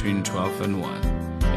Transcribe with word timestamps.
between 0.00 0.22
12 0.22 0.62
and 0.62 0.80
1 0.80 1.04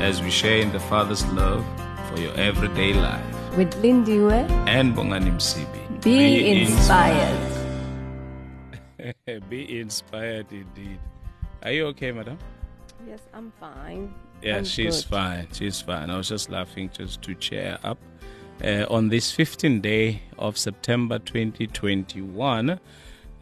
as 0.03 0.21
we 0.21 0.29
share 0.29 0.57
in 0.59 0.69
the 0.73 0.79
Father's 0.91 1.25
love 1.27 1.63
for 2.09 2.19
your 2.19 2.33
everyday 2.35 2.93
life. 2.93 3.23
With 3.55 3.71
Lindiwe, 3.81 4.49
And 4.67 4.93
Bongani 4.93 5.31
Msibi. 5.31 6.03
be, 6.03 6.61
inspired. 6.61 7.39
inspired. 8.99 9.49
be 9.49 9.79
inspired 9.79 10.47
indeed. 10.51 10.99
Are 11.63 11.71
you 11.71 11.85
okay, 11.85 12.11
madam? 12.11 12.37
Yes, 13.07 13.21
I'm 13.33 13.53
fine. 13.61 14.13
Yeah, 14.41 14.57
I'm 14.57 14.65
she's 14.65 15.03
good. 15.05 15.09
fine. 15.09 15.47
She's 15.53 15.79
fine. 15.79 16.09
I 16.09 16.17
was 16.17 16.27
just 16.27 16.49
laughing 16.49 16.89
just 16.91 17.21
to 17.21 17.35
cheer 17.35 17.77
up. 17.81 17.97
Uh, 18.61 18.85
on 18.89 19.07
this 19.07 19.31
15th 19.33 19.81
day 19.81 20.21
of 20.37 20.57
September 20.57 21.17
2021, 21.17 22.77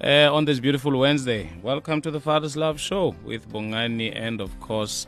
uh, 0.04 0.30
on 0.34 0.46
this 0.46 0.60
beautiful 0.60 0.98
Wednesday, 0.98 1.52
welcome 1.62 2.02
to 2.02 2.12
the 2.12 2.20
Father's 2.20 2.56
Love 2.58 2.80
Show 2.80 3.16
with 3.24 3.48
Bongani 3.50 4.12
and, 4.16 4.42
of 4.42 4.60
course, 4.60 5.08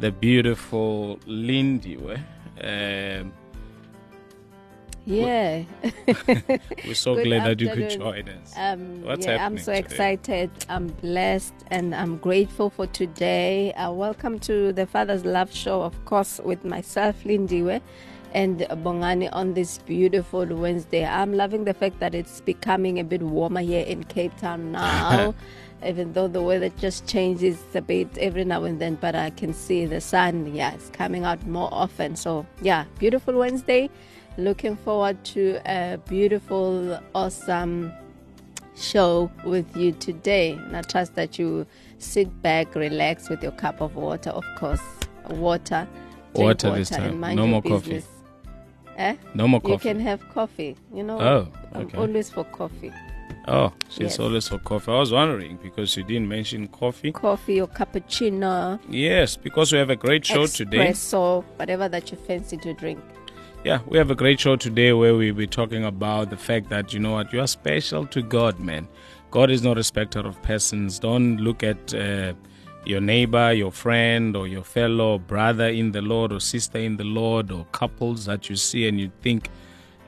the 0.00 0.10
beautiful 0.10 1.18
Lindiwe. 1.26 2.18
Um 2.62 3.32
Yeah. 5.06 5.64
we're 6.86 6.94
so 6.94 7.14
Good 7.14 7.24
glad 7.24 7.44
that 7.44 7.60
you 7.60 7.68
could 7.68 7.90
join 7.90 8.26
us. 8.28 8.54
Um, 8.56 9.02
What's 9.02 9.26
yeah, 9.26 9.44
I'm 9.44 9.58
so 9.58 9.72
today? 9.74 9.78
excited. 9.80 10.50
I'm 10.70 10.86
blessed 10.88 11.52
and 11.70 11.94
I'm 11.94 12.16
grateful 12.16 12.70
for 12.70 12.86
today. 12.86 13.72
Uh, 13.74 13.92
welcome 13.92 14.38
to 14.40 14.72
the 14.72 14.86
Father's 14.86 15.24
Love 15.26 15.52
Show, 15.54 15.82
of 15.82 16.02
course, 16.06 16.40
with 16.42 16.64
myself, 16.64 17.22
Lindiwe, 17.24 17.82
and 18.34 18.58
Bongani 18.58 19.28
on 19.32 19.54
this 19.54 19.78
beautiful 19.78 20.44
Wednesday. 20.44 21.06
I'm 21.06 21.32
loving 21.32 21.64
the 21.64 21.72
fact 21.72 22.00
that 22.00 22.14
it's 22.14 22.40
becoming 22.40 22.98
a 22.98 23.04
bit 23.04 23.22
warmer 23.22 23.60
here 23.60 23.86
in 23.86 24.04
Cape 24.04 24.36
Town 24.38 24.72
now. 24.72 25.34
Even 25.84 26.12
though 26.14 26.28
the 26.28 26.42
weather 26.42 26.70
just 26.70 27.06
changes 27.06 27.62
a 27.74 27.80
bit 27.80 28.08
every 28.18 28.44
now 28.44 28.64
and 28.64 28.80
then, 28.80 28.96
but 28.96 29.14
I 29.14 29.30
can 29.30 29.52
see 29.52 29.86
the 29.86 30.00
sun, 30.00 30.54
yeah, 30.54 30.72
it's 30.74 30.88
coming 30.90 31.24
out 31.24 31.46
more 31.46 31.68
often. 31.72 32.16
So, 32.16 32.46
yeah, 32.62 32.86
beautiful 32.98 33.34
Wednesday. 33.34 33.90
Looking 34.36 34.76
forward 34.76 35.22
to 35.26 35.60
a 35.66 35.98
beautiful, 36.08 36.98
awesome 37.14 37.92
show 38.76 39.30
with 39.44 39.76
you 39.76 39.92
today. 39.92 40.52
And 40.52 40.76
I 40.76 40.82
trust 40.82 41.14
that 41.14 41.38
you 41.38 41.66
sit 41.98 42.42
back, 42.42 42.74
relax 42.74 43.28
with 43.28 43.42
your 43.42 43.52
cup 43.52 43.80
of 43.80 43.94
water, 43.94 44.30
of 44.30 44.44
course. 44.56 44.80
Water. 45.28 45.86
Drink 46.34 46.46
Water 46.46 46.70
this 46.72 46.88
time. 46.88 47.20
No 47.20 47.46
more 47.46 47.62
coffee. 47.62 48.02
Eh? 48.96 49.16
No 49.34 49.48
more 49.48 49.60
You 49.64 49.78
can 49.78 50.00
have 50.00 50.20
coffee. 50.30 50.76
You 50.94 51.02
know, 51.02 51.20
Oh, 51.20 51.48
I'm 51.74 51.90
always 51.96 52.30
for 52.30 52.44
coffee. 52.44 52.92
oh, 53.48 53.72
she's 53.88 54.00
Yes. 54.00 54.18
always 54.20 54.48
for 54.48 54.58
coffee. 54.58 54.92
I 54.92 54.98
was 54.98 55.12
wondering 55.12 55.58
because 55.62 55.96
you 55.96 56.04
didn't 56.04 56.28
mention 56.28 56.68
coffee. 56.68 57.12
Coffee 57.12 57.60
or 57.60 57.66
cappuccino, 57.68 58.78
Yes, 58.88 59.36
because 59.36 59.72
we 59.72 59.78
have 59.78 59.90
a 59.90 59.96
great 59.96 60.24
show 60.24 60.46
today. 60.46 60.78
espresso, 60.88 61.44
whatever 61.56 61.88
that 61.88 62.10
you 62.10 62.16
fancy 62.18 62.56
to 62.58 62.72
drink. 62.74 63.00
Yeah, 63.64 63.78
we 63.88 63.96
have 63.98 64.10
a 64.10 64.14
great 64.14 64.38
show 64.40 64.56
today 64.56 64.92
where 64.92 65.14
we'll 65.14 65.34
be 65.34 65.46
talking 65.46 65.84
about 65.84 66.28
the 66.30 66.36
fact 66.36 66.68
that, 66.68 66.92
you 66.92 67.00
know 67.00 67.12
what, 67.12 67.32
you 67.32 67.40
are 67.40 67.46
special 67.46 68.06
to 68.08 68.20
God, 68.22 68.60
man. 68.60 68.86
God 69.30 69.50
is 69.50 69.62
no 69.62 69.74
respecter 69.74 70.20
of 70.20 70.40
persons. 70.42 70.98
Don't 70.98 71.38
look 71.38 71.62
at 71.64 71.94
uh, 71.94 72.34
your 72.86 73.00
neighbor, 73.00 73.52
your 73.52 73.72
friend, 73.72 74.36
or 74.36 74.46
your 74.46 74.64
fellow 74.64 75.18
brother 75.18 75.68
in 75.68 75.92
the 75.92 76.02
Lord 76.02 76.32
or 76.32 76.40
sister 76.40 76.78
in 76.78 76.96
the 76.96 77.04
Lord 77.04 77.50
or 77.50 77.66
couples 77.72 78.26
that 78.26 78.48
you 78.50 78.56
see 78.56 78.86
and 78.88 79.00
you 79.00 79.10
think, 79.22 79.48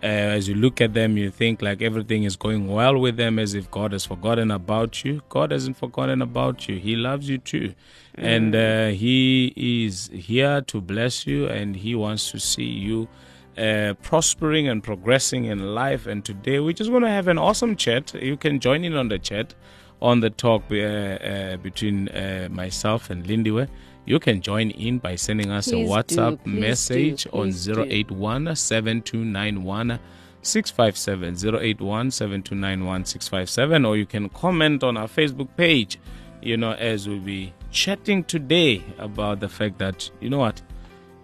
uh, 0.03 0.07
as 0.07 0.47
you 0.49 0.55
look 0.55 0.81
at 0.81 0.93
them, 0.93 1.17
you 1.17 1.31
think 1.31 1.63
like 1.63 1.81
everything 1.81 2.25
is 2.25 2.37
going 2.37 2.69
well 2.69 2.99
with 2.99 3.17
them 3.17 3.39
as 3.39 3.55
if 3.55 3.71
God 3.71 3.93
has 3.93 4.05
forgotten 4.05 4.51
about 4.51 5.05
you. 5.05 5.23
God 5.29 5.51
hasn't 5.51 5.77
forgotten 5.77 6.21
about 6.23 6.69
you. 6.69 6.79
He 6.79 6.97
loves 6.97 7.29
you 7.29 7.39
too. 7.39 7.75
And 8.15 8.55
uh, 8.55 8.89
He 8.89 9.53
is 9.57 10.11
here 10.13 10.61
to 10.63 10.81
bless 10.81 11.27
you 11.27 11.47
and 11.49 11.77
He 11.77 11.95
wants 11.95 12.31
to 12.31 12.39
see 12.39 12.65
you 12.65 13.09
uh, 13.57 13.95
prospering 14.03 14.69
and 14.69 14.83
progressing 14.83 15.47
in 15.47 15.75
life. 15.75 16.07
And 16.07 16.25
today 16.25 16.61
we're 16.61 16.73
just 16.73 16.91
going 16.91 17.03
to 17.03 17.09
have 17.09 17.29
an 17.29 17.39
awesome 17.39 17.75
chat. 17.75 18.15
You 18.15 18.37
can 18.37 18.61
join 18.61 18.85
in 18.85 18.95
on 18.95 19.09
the 19.09 19.19
chat 19.19 19.55
on 20.01 20.21
the 20.21 20.31
talk 20.31 20.63
uh, 20.71 20.75
uh, 20.77 21.57
between 21.59 22.09
uh, 22.09 22.49
myself 22.51 23.11
and 23.11 23.25
Lindiwe. 23.25 23.69
You 24.05 24.21
can 24.21 24.41
join 24.41 24.71
in 24.71 24.99
by 24.99 25.17
sending 25.17 25.51
us 25.51 25.69
Please 25.69 25.89
a 25.89 25.93
WhatsApp 25.93 26.45
do, 26.45 26.51
message 26.51 27.25
do, 27.25 27.31
on 27.31 27.51
please 27.51 27.69
081 27.69 28.55
7291 28.55 29.99
657 30.43 31.57
081 31.65 32.11
7291 32.13 33.05
657 33.05 33.85
or 33.85 33.97
you 33.97 34.07
can 34.07 34.29
comment 34.29 34.85
on 34.85 34.97
our 34.97 35.09
Facebook 35.09 35.49
page 35.57 35.99
you 36.41 36.57
know 36.57 36.73
as 36.75 37.09
we'll 37.09 37.19
be 37.19 37.53
chatting 37.73 38.23
today 38.23 38.81
about 38.99 39.41
the 39.41 39.49
fact 39.49 39.79
that 39.79 40.09
you 40.21 40.31
know 40.31 40.39
what 40.39 40.63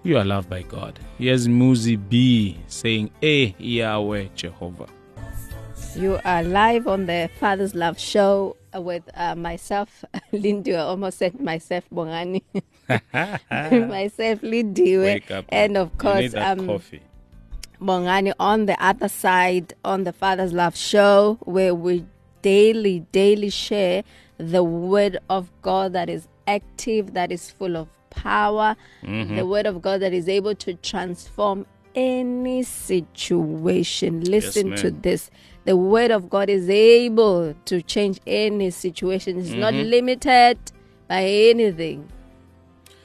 you 0.04 0.18
are 0.18 0.24
loved 0.24 0.50
by 0.50 0.62
God. 0.62 0.98
Here's 1.16 1.46
Muzi 1.46 1.96
B 1.96 2.58
saying, 2.66 3.10
Eh, 3.22 3.52
Yahweh 3.58 4.28
Jehovah. 4.34 4.88
You 5.94 6.18
are 6.24 6.42
live 6.42 6.88
on 6.88 7.06
the 7.06 7.30
Father's 7.38 7.74
Love 7.74 8.00
Show 8.00 8.56
with 8.80 9.02
uh, 9.14 9.34
myself, 9.34 10.04
Lindiwe. 10.32 10.74
I 10.76 10.80
almost 10.80 11.18
said 11.18 11.40
myself, 11.40 11.84
Bongani. 11.92 12.42
myself, 13.88 14.40
up. 15.30 15.44
And 15.48 15.76
of 15.76 15.96
course, 15.98 16.34
um, 16.34 16.66
coffee. 16.66 17.02
Bongani 17.80 18.32
on 18.38 18.66
the 18.66 18.80
other 18.82 19.08
side 19.08 19.74
on 19.84 20.04
the 20.04 20.12
Father's 20.12 20.52
Love 20.52 20.76
Show, 20.76 21.38
where 21.42 21.74
we 21.74 22.04
daily, 22.42 23.00
daily 23.12 23.50
share 23.50 24.04
the 24.38 24.62
Word 24.62 25.18
of 25.28 25.50
God 25.62 25.92
that 25.92 26.08
is 26.08 26.28
active, 26.46 27.14
that 27.14 27.30
is 27.32 27.50
full 27.50 27.76
of 27.76 27.88
power, 28.10 28.76
Mm-hmm. 29.02 29.36
the 29.36 29.46
Word 29.46 29.66
of 29.66 29.82
God 29.82 30.00
that 30.02 30.12
is 30.12 30.28
able 30.28 30.54
to 30.56 30.74
transform 30.74 31.66
any 31.94 32.62
situation. 32.62 34.20
Listen 34.24 34.74
to 34.76 34.90
this. 34.90 35.30
The 35.64 35.76
Word 35.76 36.10
of 36.10 36.28
God 36.28 36.50
is 36.50 36.68
able 36.68 37.54
to 37.66 37.82
change 37.82 38.18
any 38.26 38.70
situation. 38.70 39.38
It's 39.38 39.50
not 39.50 39.74
Mm-hmm. 39.74 39.90
limited 39.90 40.58
by 41.08 41.22
anything. 41.24 42.08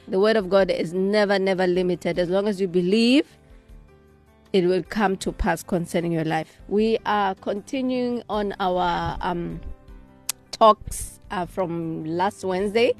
The 0.07 0.19
Word 0.19 0.37
of 0.37 0.49
God 0.49 0.71
is 0.71 0.93
never, 0.93 1.37
never 1.37 1.67
limited. 1.67 2.17
As 2.17 2.29
long 2.29 2.47
as 2.47 2.59
you 2.61 2.67
believe, 2.67 3.27
it 4.53 4.65
will 4.65 4.81
come 4.83 5.17
to 5.17 5.31
pass 5.31 5.61
concerning 5.61 6.11
your 6.13 6.23
life. 6.23 6.59
We 6.67 6.97
are 7.05 7.35
continuing 7.35 8.23
on 8.29 8.55
our 8.59 9.17
um, 9.21 9.59
talks 10.51 11.19
uh, 11.29 11.45
from 11.45 12.05
last 12.05 12.43
Wednesday. 12.45 12.93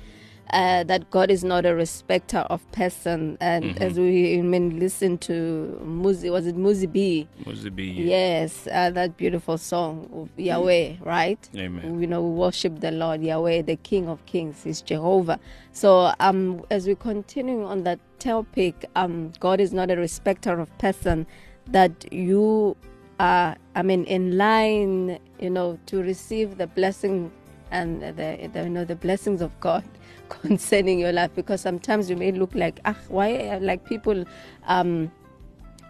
Uh, 0.53 0.83
that 0.85 1.09
God 1.09 1.29
is 1.29 1.43
not 1.43 1.65
a 1.65 1.75
respecter 1.75 2.39
of 2.49 2.69
person, 2.71 3.37
and 3.41 3.81
as 3.81 3.99
we 3.99 4.39
I 4.39 4.41
mean, 4.41 4.79
listen 4.79 5.17
to 5.19 5.77
Muzi, 5.83 6.31
was 6.31 6.47
it 6.47 6.55
Muzi 6.55 6.89
B? 6.89 7.27
Muzi 7.43 7.75
B. 7.75 7.83
Yes, 7.91 8.65
uh, 8.71 8.89
that 8.91 9.17
beautiful 9.17 9.57
song 9.57 10.09
of 10.13 10.29
Yahweh, 10.39 10.95
right? 11.01 11.49
Amen. 11.53 11.99
You 11.99 12.07
know, 12.07 12.21
we 12.21 12.31
worship 12.31 12.79
the 12.79 12.91
Lord 12.91 13.21
Yahweh, 13.21 13.63
the 13.63 13.75
King 13.75 14.07
of 14.07 14.25
Kings, 14.25 14.65
is 14.65 14.81
Jehovah. 14.81 15.37
So, 15.73 16.13
um, 16.21 16.63
as 16.71 16.87
we 16.87 16.95
continue 16.95 17.65
on 17.65 17.83
that 17.83 17.99
topic, 18.19 18.85
um, 18.95 19.33
God 19.41 19.59
is 19.59 19.73
not 19.73 19.91
a 19.91 19.97
respecter 19.97 20.59
of 20.59 20.75
person. 20.77 21.27
That 21.71 22.11
you 22.13 22.77
are, 23.19 23.57
I 23.75 23.81
mean, 23.81 24.05
in 24.05 24.37
line, 24.37 25.19
you 25.39 25.49
know, 25.49 25.77
to 25.87 26.01
receive 26.01 26.57
the 26.57 26.67
blessing 26.67 27.31
and 27.71 28.01
the, 28.01 28.49
the 28.53 28.63
you 28.63 28.69
know 28.69 28.85
the 28.85 28.95
blessings 28.95 29.41
of 29.41 29.57
God 29.59 29.83
concerning 30.29 30.99
your 30.99 31.11
life. 31.11 31.31
Because 31.35 31.61
sometimes 31.61 32.09
you 32.09 32.15
may 32.15 32.31
look 32.31 32.53
like, 32.55 32.79
ah, 32.85 32.95
why? 33.09 33.57
Like 33.61 33.85
people, 33.85 34.25
um, 34.67 35.11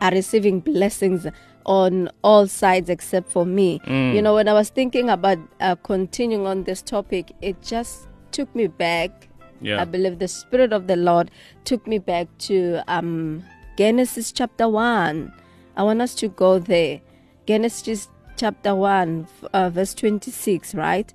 are 0.02 0.12
receiving 0.12 0.60
blessings 0.60 1.28
on 1.66 2.10
all 2.24 2.48
sides 2.48 2.90
except 2.90 3.30
for 3.30 3.46
me. 3.46 3.82
You 4.16 4.22
know, 4.22 4.36
when 4.36 4.48
I 4.48 4.54
was 4.54 4.70
thinking 4.70 5.10
about 5.10 5.38
uh, 5.60 5.76
continuing 5.76 6.46
on 6.48 6.64
this 6.64 6.82
topic, 6.82 7.32
it 7.42 7.62
just 7.62 8.08
took 8.32 8.54
me 8.56 8.68
back. 8.68 9.28
Yeah. 9.60 9.82
I 9.82 9.86
believe 9.86 10.20
the 10.20 10.28
Spirit 10.28 10.72
of 10.72 10.88
the 10.88 10.96
Lord 10.96 11.32
took 11.66 11.88
me 11.88 11.98
back 11.98 12.28
to 12.40 12.82
um, 12.88 13.44
Genesis 13.78 14.32
chapter 14.32 14.68
1. 14.70 15.34
I 15.76 15.84
want 15.84 16.02
us 16.02 16.16
to 16.16 16.28
go 16.28 16.60
there. 16.60 17.02
Genesis 17.48 18.08
chapter 18.36 18.76
1, 18.76 19.28
uh, 19.54 19.70
verse 19.70 19.94
26, 19.94 20.76
right? 20.76 21.12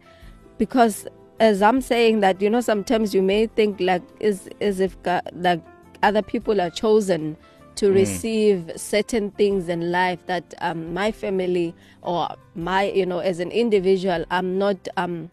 Because 0.63 1.09
as 1.41 1.61
I'm 1.61 1.81
saying 1.81 2.21
that, 2.21 2.41
you 2.41 2.49
know, 2.49 2.61
sometimes 2.61 3.13
you 3.17 3.21
may 3.21 3.49
think 3.49 3.81
like, 3.81 4.03
is 4.21 4.49
as 4.61 4.79
if 4.79 5.03
God, 5.03 5.29
like 5.33 5.61
other 6.05 6.23
people 6.23 6.61
are 6.61 6.71
chosen 6.71 7.37
to 7.75 7.91
receive 7.91 8.71
certain 8.77 9.33
things 9.33 9.69
in 9.69 9.91
life 9.91 10.25
that 10.27 10.55
um, 10.61 10.95
my 10.95 11.11
family 11.11 11.75
or 12.03 12.29
my 12.55 12.85
you 12.85 13.05
know 13.05 13.19
as 13.19 13.41
an 13.41 13.51
individual 13.51 14.27
i'm 14.31 14.59
not 14.59 14.77
um 14.99 15.31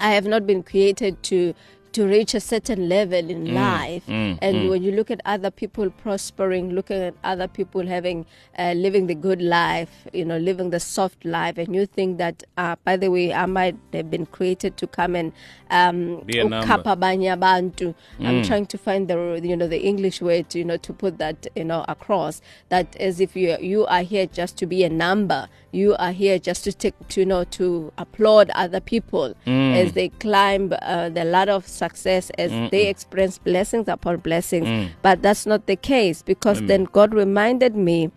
i 0.00 0.10
have 0.10 0.26
not 0.26 0.46
been 0.46 0.62
created 0.62 1.20
to 1.22 1.54
to 1.96 2.06
reach 2.06 2.32
a 2.34 2.40
certain 2.40 2.80
level 2.88 3.24
in 3.36 3.42
life. 3.54 4.04
and 4.46 4.56
when 4.70 4.82
you 4.86 4.92
look 4.98 5.10
at 5.14 5.20
other 5.34 5.50
people 5.60 5.88
prospering 6.04 6.64
looking 6.78 7.00
at 7.08 7.14
other 7.32 7.48
people 7.58 7.86
having 7.96 8.18
uh, 8.58 8.72
living 8.84 9.06
the 9.12 9.14
good 9.26 9.40
life 9.42 9.92
you 10.12 10.24
know 10.30 10.38
living 10.48 10.68
the 10.76 10.80
soft 10.80 11.24
life 11.24 11.56
and 11.62 11.74
you 11.78 11.84
think 11.98 12.18
that 12.18 12.36
uh, 12.62 12.74
by 12.88 12.94
the 13.02 13.08
way 13.16 13.26
i 13.32 13.46
might 13.58 13.76
have 13.98 14.08
been 14.16 14.26
created 14.36 14.72
to 14.82 14.86
come 14.98 15.14
and 15.20 15.32
um 15.78 15.98
Be 16.26 16.38
a 16.38 16.44
number. 16.44 16.58
ukhapha 16.66 16.90
abanye 16.96 17.28
abantu 17.36 17.86
i'm 18.20 18.42
trying 18.48 18.66
to 18.74 18.78
find 18.86 19.08
the 19.12 19.16
you 19.50 19.56
know 19.56 19.68
the 19.76 19.82
english 19.92 20.18
word 20.28 20.46
you 20.60 20.64
know 20.64 20.76
to 20.88 20.92
put 20.92 21.18
that 21.24 21.38
you 21.56 21.64
know 21.64 21.82
across. 21.96 22.34
That 22.74 22.86
as 23.08 23.20
if 23.20 23.30
you 23.36 23.56
you 23.72 23.80
are 23.86 24.02
here 24.12 24.26
just 24.40 24.56
to 24.58 24.66
be 24.66 24.78
a 24.84 24.88
number. 25.06 25.40
You 25.72 25.90
are 26.06 26.12
here 26.12 26.38
just 26.48 26.60
to 26.66 26.72
take 26.72 26.94
to 27.12 27.20
you 27.22 27.26
know 27.32 27.42
to 27.58 27.92
applaud 28.04 28.46
other 28.64 28.80
people 28.80 29.34
as 29.80 29.92
they 29.98 30.08
climb 30.24 30.72
uh, 30.72 31.08
the 31.18 31.24
ladder 31.24 31.52
of 31.60 31.64
success 31.66 31.85
as 31.94 32.70
they 32.70 32.88
experience 32.88 33.38
blessings 33.38 33.88
upon 33.88 34.18
blessings. 34.18 34.66
Mm. 34.66 34.90
But 35.02 35.22
that's 35.22 35.46
not 35.46 35.66
the 35.66 35.76
case 35.76 36.22
because 36.22 36.60
mm. 36.60 36.66
then 36.66 36.84
god 36.84 37.14
reminded 37.14 37.76
me 37.76 38.10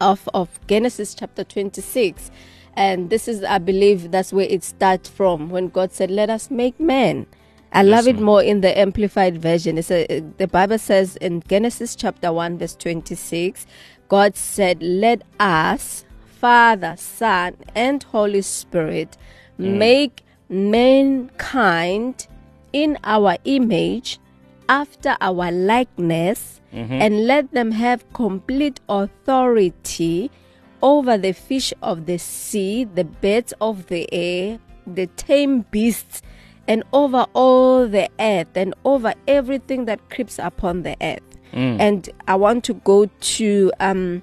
of 0.00 0.28
of 0.34 0.60
Genesis 0.66 1.14
chapter 1.14 1.44
26 1.44 2.30
and 2.74 3.10
this 3.10 3.26
is 3.28 3.42
I 3.42 3.58
believe 3.58 4.10
that's 4.10 4.32
where 4.32 4.46
it 4.48 4.62
starts 4.62 5.08
from 5.08 5.50
when 5.50 5.68
God 5.68 5.92
said 5.92 6.10
let 6.10 6.30
us 6.30 6.50
make 6.50 6.78
man. 6.78 7.26
I 7.70 7.82
love 7.82 8.08
it 8.08 8.18
more 8.18 8.42
in 8.42 8.62
the 8.62 8.78
amplified 8.78 9.42
version. 9.42 9.76
It's 9.76 9.90
a, 9.90 10.20
the 10.38 10.48
Bible 10.48 10.78
says 10.78 11.16
in 11.16 11.42
Genesis 11.48 11.94
chapter 11.94 12.32
1 12.32 12.58
verse 12.58 12.74
26 12.76 13.66
God 14.08 14.36
said 14.36 14.82
let 14.82 15.22
us 15.38 16.04
Father 16.24 16.94
Son 16.96 17.56
and 17.74 18.02
Holy 18.04 18.42
Spirit 18.42 19.16
mm. 19.58 19.76
make 19.76 20.22
mankind 20.48 22.26
in 22.72 22.98
our 23.04 23.36
image 23.44 24.18
after 24.68 25.16
our 25.20 25.50
likeness 25.50 26.60
and 26.72 27.26
let 27.26 27.50
them 27.52 27.70
have 27.72 28.04
complete 28.12 28.80
authority 28.88 30.30
over 30.82 31.16
the 31.16 31.32
fish 31.32 31.72
of 31.82 32.06
the 32.06 32.18
sea, 32.18 32.84
the 32.84 33.04
birds 33.04 33.52
of 33.60 33.86
the 33.86 34.06
air, 34.12 34.58
the 34.86 35.06
tame 35.16 35.62
beasts, 35.70 36.22
and 36.68 36.84
over 36.92 37.26
all 37.32 37.88
the 37.88 38.08
earth, 38.20 38.54
and 38.54 38.74
over 38.84 39.14
everything 39.26 39.86
that 39.86 40.10
creeps 40.10 40.38
upon 40.38 40.82
the 40.82 40.96
earth. 41.00 41.38
And 41.80 42.08
I 42.28 42.34
want 42.34 42.62
to 42.64 42.74
go 42.74 43.06
to 43.06 43.72
um, 43.80 44.22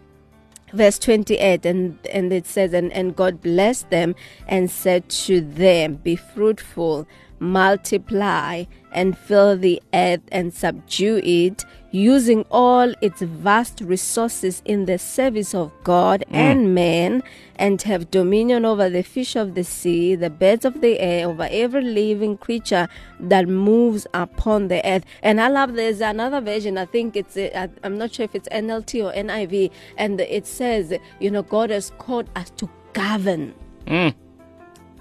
verse 0.73 0.99
28 0.99 1.65
and 1.65 1.97
and 2.11 2.31
it 2.33 2.45
says 2.45 2.73
and, 2.73 2.91
and 2.91 3.15
god 3.15 3.41
blessed 3.41 3.89
them 3.89 4.13
and 4.47 4.69
said 4.69 5.07
to 5.09 5.39
them 5.39 5.95
be 5.95 6.15
fruitful 6.15 7.07
multiply 7.39 8.63
and 8.91 9.17
fill 9.17 9.57
the 9.57 9.81
earth 9.93 10.21
and 10.31 10.53
subdue 10.53 11.19
it 11.23 11.65
using 11.91 12.45
all 12.51 12.93
its 13.01 13.21
vast 13.21 13.81
resources 13.81 14.61
in 14.65 14.85
the 14.85 14.97
service 14.97 15.53
of 15.53 15.71
god 15.83 16.25
and 16.29 16.75
man 16.75 17.23
and 17.55 17.81
have 17.83 18.11
dominion 18.11 18.65
over 18.65 18.89
the 18.89 19.01
fish 19.01 19.35
of 19.35 19.55
the 19.55 19.63
sea 19.63 20.15
the 20.15 20.29
birds 20.29 20.65
of 20.65 20.81
the 20.81 20.99
air 20.99 21.27
over 21.27 21.47
every 21.51 21.81
living 21.81 22.37
creature 22.37 22.87
that 23.19 23.47
moves 23.47 24.05
upon 24.13 24.67
the 24.67 24.85
earth. 24.85 25.05
And 25.21 25.39
i 25.39 25.47
love 25.47 25.73
there's 25.73 26.01
another 26.01 26.41
version 26.41 26.77
i 26.77 26.85
think 26.85 27.15
it's 27.15 27.37
uh, 27.37 27.67
i'm 27.83 27.97
not 27.97 28.13
sure 28.13 28.25
if 28.25 28.35
it's 28.35 28.49
nlt 28.49 29.03
or 29.03 29.13
niv 29.13 29.71
and 29.97 30.19
it 30.19 30.45
says 30.45 30.93
you 31.19 31.31
know 31.31 31.43
god 31.43 31.69
has 31.69 31.91
called 31.97 32.29
us 32.35 32.49
to 32.51 32.69
govern. 32.95 33.53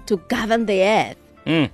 To 0.05 0.17
govern 0.27 0.65
the 0.67 0.83
earth 0.83 1.17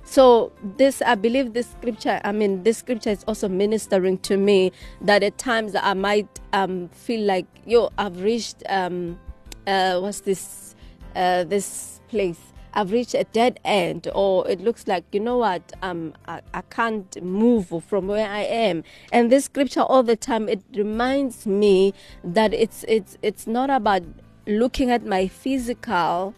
so 0.04 0.52
this 0.76 1.00
i 1.02 1.14
believe 1.14 1.52
this 1.54 1.70
scripture 1.70 2.20
i 2.24 2.32
mean 2.32 2.62
this 2.62 2.78
scripture 2.78 3.10
is 3.10 3.24
also 3.24 3.48
ministering 3.48 4.18
to 4.18 4.36
me 4.36 4.70
that 5.00 5.22
at 5.22 5.36
times 5.38 5.74
i 5.74 5.94
might 5.94 6.28
um 6.52 6.88
feel 6.90 7.20
like 7.20 7.46
yo 7.64 7.90
i've 7.98 8.20
reached 8.22 8.62
um 8.68 9.18
uh 9.66 9.98
what's 9.98 10.20
this 10.20 10.74
uh 11.16 11.44
this 11.44 12.00
place 12.08 12.38
I've 12.74 12.90
reached 12.90 13.14
a 13.14 13.24
dead 13.24 13.60
end, 13.64 14.08
or 14.14 14.48
it 14.48 14.60
looks 14.60 14.86
like 14.86 15.04
you 15.12 15.20
know 15.20 15.36
what, 15.36 15.72
um, 15.82 16.14
I, 16.26 16.40
I 16.54 16.62
can't 16.62 17.22
move 17.22 17.70
from 17.86 18.06
where 18.06 18.28
I 18.28 18.40
am. 18.40 18.82
And 19.12 19.30
this 19.30 19.44
scripture 19.44 19.82
all 19.82 20.02
the 20.02 20.16
time 20.16 20.48
it 20.48 20.62
reminds 20.74 21.46
me 21.46 21.92
that 22.24 22.54
it's 22.54 22.84
it's 22.88 23.18
it's 23.20 23.46
not 23.46 23.68
about 23.68 24.02
looking 24.46 24.90
at 24.90 25.04
my 25.04 25.28
physical, 25.28 26.34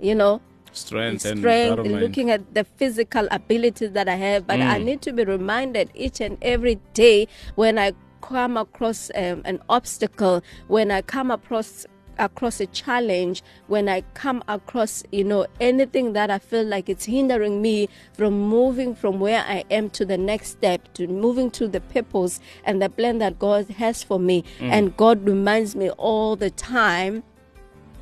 you 0.00 0.14
know, 0.14 0.40
Strength, 0.76 1.24
and 1.24 1.40
strength, 1.40 1.86
looking 1.86 2.30
at 2.30 2.54
the 2.54 2.64
physical 2.64 3.26
abilities 3.30 3.92
that 3.92 4.08
I 4.08 4.14
have, 4.16 4.46
but 4.46 4.60
I 4.60 4.78
need 4.78 5.00
to 5.02 5.12
be 5.12 5.24
reminded 5.24 5.90
each 5.94 6.20
and 6.20 6.36
every 6.42 6.76
day 6.94 7.28
when 7.54 7.78
I 7.78 7.92
come 8.20 8.56
across 8.56 9.10
um, 9.14 9.42
an 9.44 9.60
obstacle, 9.68 10.42
when 10.68 10.90
I 10.90 11.02
come 11.02 11.30
across 11.30 11.86
across 12.18 12.60
a 12.60 12.66
challenge, 12.66 13.42
when 13.66 13.88
I 13.88 14.00
come 14.14 14.42
across, 14.48 15.02
you 15.12 15.24
know, 15.24 15.46
anything 15.60 16.14
that 16.14 16.30
I 16.30 16.38
feel 16.38 16.64
like 16.64 16.88
it's 16.88 17.04
hindering 17.04 17.60
me 17.60 17.88
from 18.14 18.40
moving 18.40 18.94
from 18.94 19.20
where 19.20 19.44
I 19.46 19.64
am 19.70 19.90
to 19.90 20.04
the 20.04 20.16
next 20.16 20.52
step, 20.52 20.92
to 20.94 21.06
moving 21.06 21.50
to 21.52 21.68
the 21.68 21.80
purpose 21.80 22.40
and 22.64 22.80
the 22.80 22.88
plan 22.88 23.18
that 23.18 23.38
God 23.38 23.68
has 23.68 24.02
for 24.02 24.18
me. 24.18 24.44
And 24.60 24.96
God 24.96 25.26
reminds 25.26 25.76
me 25.76 25.90
all 25.90 26.36
the 26.36 26.50
time 26.50 27.22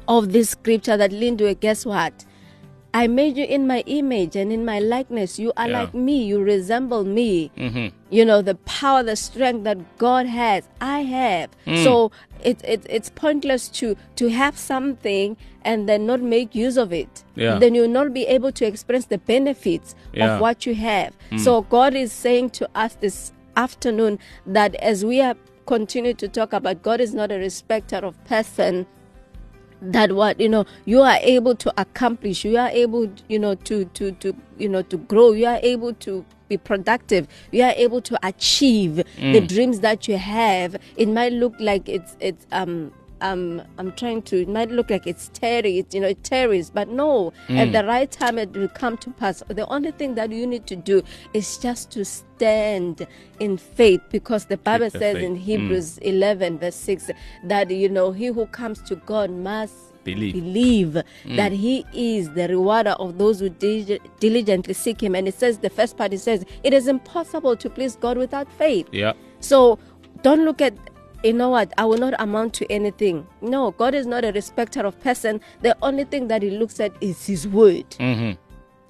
of 0.06 0.32
this 0.32 0.50
scripture 0.50 0.96
that 0.96 1.10
Lindiwe, 1.10 1.58
guess 1.58 1.84
what? 1.84 2.24
I 2.94 3.08
made 3.08 3.36
you 3.36 3.44
in 3.44 3.66
my 3.66 3.80
image 3.86 4.36
and 4.36 4.52
in 4.52 4.64
my 4.64 4.78
likeness. 4.78 5.38
You 5.38 5.52
are 5.56 5.68
Yeah. 5.68 5.80
like 5.80 5.94
me. 5.94 6.24
You 6.24 6.38
resemble 6.42 7.04
me. 7.04 7.50
Mm-hmm. 7.58 7.88
You 8.10 8.24
know 8.24 8.40
the 8.40 8.54
power, 8.54 9.02
the 9.02 9.16
strength 9.16 9.64
that 9.64 9.98
God 9.98 10.26
has. 10.26 10.68
I 10.80 11.00
have. 11.00 11.50
Mm. 11.66 11.82
So 11.82 12.12
it, 12.42 12.62
it 12.64 12.86
it's 12.88 13.10
pointless 13.10 13.68
to 13.80 13.96
to 14.16 14.28
have 14.30 14.56
something 14.56 15.36
and 15.64 15.88
then 15.88 16.06
not 16.06 16.20
make 16.20 16.54
use 16.54 16.76
of 16.76 16.92
it. 16.92 17.24
Yeah. 17.34 17.58
Then 17.58 17.74
you'll 17.74 17.88
not 18.00 18.14
be 18.14 18.26
able 18.26 18.52
to 18.52 18.64
experience 18.64 19.06
the 19.06 19.18
benefits 19.18 19.94
Yeah. 20.12 20.34
of 20.36 20.40
what 20.40 20.64
you 20.64 20.74
have. 20.76 21.12
Mm. 21.32 21.40
So 21.40 21.62
God 21.62 21.94
is 21.94 22.12
saying 22.12 22.50
to 22.60 22.68
us 22.76 22.94
this 23.00 23.32
afternoon 23.56 24.18
that 24.46 24.74
as 24.76 25.04
we 25.04 25.20
are 25.20 25.34
continue 25.66 26.12
to 26.12 26.28
talk 26.28 26.52
about 26.52 26.82
God 26.82 27.00
is 27.00 27.14
not 27.14 27.32
a 27.32 27.38
respecter 27.38 27.96
of 27.96 28.22
person 28.24 28.86
that 29.92 30.12
what 30.12 30.40
you 30.40 30.48
know 30.48 30.64
you 30.84 31.00
are 31.02 31.18
able 31.20 31.54
to 31.54 31.72
accomplish 31.80 32.44
you 32.44 32.56
are 32.56 32.68
able 32.70 33.10
you 33.28 33.38
know 33.38 33.54
to 33.54 33.84
to 33.86 34.12
to 34.12 34.34
you 34.58 34.68
know 34.68 34.82
to 34.82 34.96
grow 34.96 35.32
you 35.32 35.46
are 35.46 35.60
able 35.62 35.92
to 35.94 36.24
be 36.48 36.56
productive 36.56 37.26
you 37.52 37.62
are 37.62 37.72
able 37.76 38.00
to 38.00 38.18
achieve 38.26 38.96
the 39.18 39.40
dreams 39.40 39.80
that 39.80 40.06
you 40.08 40.16
have. 40.18 40.76
It 40.96 41.08
might 41.08 41.32
look 41.32 41.54
like 41.58 41.88
it's 41.88 42.16
it's 42.20 42.46
um 42.52 42.92
um 43.20 43.62
i'm 43.78 43.92
trying 43.92 44.20
to 44.22 44.42
it 44.42 44.48
might 44.48 44.70
look 44.70 44.90
like 44.90 45.06
it's 45.06 45.28
terry 45.34 45.84
you 45.92 46.00
know 46.00 46.08
it 46.08 46.22
tarries 46.24 46.70
but 46.70 46.88
no 46.88 47.32
at 47.48 47.72
the 47.72 47.84
right 47.84 48.10
time 48.10 48.38
it 48.38 48.52
will 48.52 48.68
come 48.68 48.96
to 48.96 49.10
pass 49.10 49.42
the 49.48 49.66
only 49.68 49.90
thing 49.92 50.14
that 50.14 50.30
you 50.32 50.46
need 50.46 50.66
to 50.66 50.76
do 50.76 51.02
is 51.32 51.56
just 51.58 51.90
to 51.90 52.04
stand 52.04 53.06
in 53.40 53.56
faith 53.56 54.00
because 54.10 54.46
the 54.46 54.56
bible 54.58 54.90
the 54.90 54.98
says 54.98 55.14
faith. 55.16 55.24
in 55.24 55.34
Mm. 55.36 55.38
hebrews 55.38 55.98
11 55.98 56.58
verse 56.58 56.74
6 56.76 57.10
that 57.44 57.70
you 57.70 57.88
know 57.88 58.12
he 58.12 58.26
who 58.26 58.46
comes 58.46 58.80
to 58.82 58.96
god 58.96 59.30
must 59.30 59.74
Believe. 60.04 60.34
believe 60.34 61.02
that 61.36 61.50
he 61.52 61.86
is 61.94 62.28
the 62.34 62.46
rewarder 62.48 62.90
of 63.00 63.16
those 63.16 63.40
who 63.40 63.48
dil- 63.48 63.96
diligently 64.20 64.74
seek 64.74 65.02
him 65.02 65.14
and 65.14 65.26
it 65.26 65.32
says 65.34 65.58
the 65.58 65.70
first 65.70 65.96
part 65.96 66.12
it 66.12 66.18
says 66.20 66.44
it 66.62 66.74
is 66.74 66.88
impossible 66.88 67.56
to 67.56 67.70
please 67.70 67.96
god 67.96 68.18
without 68.18 68.52
faith 68.52 68.86
Yeah. 68.92 69.14
so 69.40 69.78
don't 70.22 70.44
look 70.44 70.60
at 70.60 70.74
you 71.24 71.32
know 71.32 71.48
what? 71.48 71.72
I 71.78 71.84
will 71.86 71.96
not 71.98 72.14
amount 72.20 72.52
to 72.54 72.70
anything. 72.70 73.26
No 73.40 73.70
god 73.72 73.94
is 73.94 74.06
not 74.06 74.24
a 74.24 74.32
respecter 74.32 74.80
of 74.80 75.00
person. 75.00 75.40
The 75.62 75.76
only 75.82 76.04
thing 76.04 76.28
that 76.28 76.42
he 76.42 76.50
looks 76.50 76.78
at 76.80 76.92
is 77.00 77.26
his 77.26 77.48
word. 77.48 77.86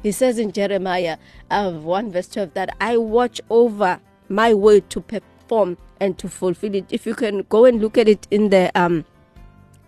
He 0.03 0.13
says 0.13 0.39
in 0.39 0.53
Jeremiah 0.53 1.17
uh, 1.51 1.73
1 1.73 2.13
verse 2.13 2.29
12 2.29 2.53
that 2.55 2.77
I 2.81 2.97
watch 2.99 3.41
over 3.49 4.01
my 4.29 4.53
word 4.53 4.91
to 4.91 5.01
perform 5.01 5.79
and 6.01 6.19
to 6.19 6.29
fulfill 6.29 6.75
it. 6.75 6.87
If 6.91 7.07
you 7.07 7.15
can 7.15 7.47
go 7.49 7.65
and 7.65 7.81
look 7.81 7.97
at 7.97 8.09
it 8.09 8.27
in 8.31 8.51
the 8.51 8.71
um 8.75 9.05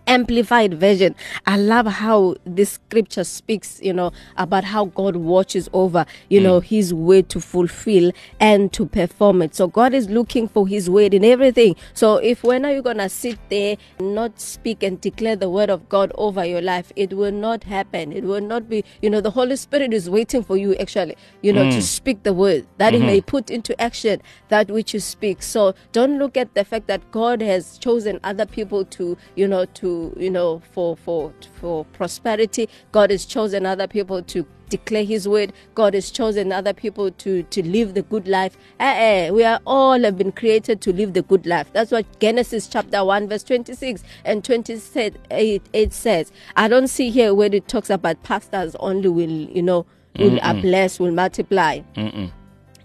amplified 0.07 0.73
version. 0.73 1.15
I 1.45 1.57
love 1.57 1.85
how 1.85 2.35
this 2.45 2.71
scripture 2.71 3.23
speaks 3.23 3.79
you 3.83 3.93
know 3.93 4.11
about 4.37 4.63
how 4.63 4.85
god 4.85 5.15
watches 5.17 5.69
over 5.73 6.05
you 6.29 6.39
know 6.39 6.61
mm. 6.61 6.63
his 6.63 6.93
word 6.93 7.29
to 7.29 7.39
fulfill 7.41 8.11
and 8.39 8.71
to 8.73 8.85
perform 8.85 9.41
it. 9.41 9.53
So 9.55 9.67
god 9.67 9.93
is 9.93 10.09
looking 10.09 10.47
for 10.47 10.67
his 10.67 10.89
word 10.89 11.13
in 11.13 11.23
everything. 11.23 11.75
So 11.93 12.15
if 12.17 12.43
when 12.43 12.65
are 12.65 12.73
you 12.73 12.81
gonna 12.81 13.09
sit 13.09 13.37
there 13.49 13.77
and 13.99 14.15
not 14.15 14.39
speak 14.39 14.83
and 14.83 14.99
declare 14.99 15.35
the 15.35 15.49
word 15.49 15.69
of 15.69 15.89
god 15.89 16.11
over 16.15 16.45
your 16.45 16.61
life 16.61 16.91
it 16.95 17.13
will 17.13 17.31
not 17.31 17.63
happen. 17.65 18.11
It 18.11 18.23
will 18.23 18.41
not 18.41 18.69
be 18.69 18.83
you 19.01 19.09
know 19.09 19.21
the 19.21 19.31
holy 19.31 19.55
spirit 19.55 19.93
is 19.93 20.09
waiting 20.09 20.43
for 20.43 20.57
you 20.57 20.75
actually 20.75 21.17
you 21.41 21.51
know 21.53 21.69
to 21.69 21.77
mm. 21.77 21.81
speak 21.81 22.23
the 22.23 22.33
word 22.33 22.65
that 22.77 22.93
he 22.93 22.99
may 22.99 23.19
mm-hmm. 23.19 23.25
put 23.25 23.49
into 23.49 23.79
action 23.81 24.21
that 24.49 24.69
which 24.71 24.93
you 24.93 24.99
speak. 24.99 25.43
So 25.43 25.75
don't 25.91 26.17
look 26.17 26.37
at 26.37 26.53
the 26.53 26.63
fact 26.63 26.87
that 26.87 27.11
god 27.11 27.41
has 27.41 27.77
chosen 27.77 28.19
other 28.23 28.45
people 28.45 28.85
to 28.85 29.17
you 29.35 29.47
know 29.47 29.65
to 29.65 29.96
you 30.17 30.29
know 30.29 30.61
for 30.71 30.95
for 30.97 31.33
for 31.59 31.85
prosperity. 31.85 32.69
God 32.91 33.11
has 33.11 33.25
chosen 33.25 33.65
other 33.65 33.87
people 33.87 34.21
to 34.23 34.45
declare 34.69 35.03
his 35.03 35.27
word. 35.27 35.53
God 35.75 35.93
has 35.93 36.11
chosen 36.11 36.51
other 36.51 36.73
people 36.73 37.11
to 37.11 37.43
to 37.43 37.63
live 37.65 37.93
the 37.93 38.01
good 38.03 38.27
life. 38.27 38.57
Eh, 38.79 39.27
eh, 39.27 39.29
we 39.31 39.43
are 39.43 39.59
all 39.65 39.99
have 40.01 40.17
been 40.17 40.31
created 40.31 40.81
to 40.81 40.93
live 40.93 41.13
the 41.13 41.21
good 41.21 41.45
life. 41.45 41.71
That's 41.73 41.91
what 41.91 42.05
genesis 42.19 42.67
chapter 42.67 43.03
1 43.03 43.29
verse 43.29 43.43
26 43.43 44.03
and 44.25 44.43
28 44.43 45.61
it 45.73 45.93
says. 45.93 46.31
I 46.55 46.67
don't 46.67 46.87
see 46.87 47.09
here 47.09 47.33
where 47.33 47.53
it 47.53 47.67
talks 47.67 47.89
about 47.89 48.21
pastors 48.23 48.75
only 48.79 49.09
will 49.09 49.29
you 49.29 49.61
know 49.63 49.85
will 50.19 50.39
are 50.41 50.53
blessed 50.61 50.99
will 50.99 51.11
multiply 51.11 51.81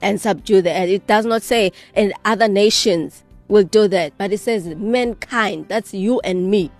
and 0.03 0.21
subdue 0.21 0.61
the 0.63 0.71
earth. 0.71 0.89
It 0.89 1.07
does 1.07 1.25
not 1.27 1.43
say 1.43 1.73
and 1.95 2.13
other 2.25 2.49
nations 2.49 3.25
will 3.49 3.65
do 3.65 3.87
that, 3.89 4.13
but 4.19 4.33
it 4.33 4.39
says 4.39 4.67
mankind, 4.67 5.67
that's 5.69 5.93
you 5.93 6.21
and 6.21 6.51
me. 6.51 6.71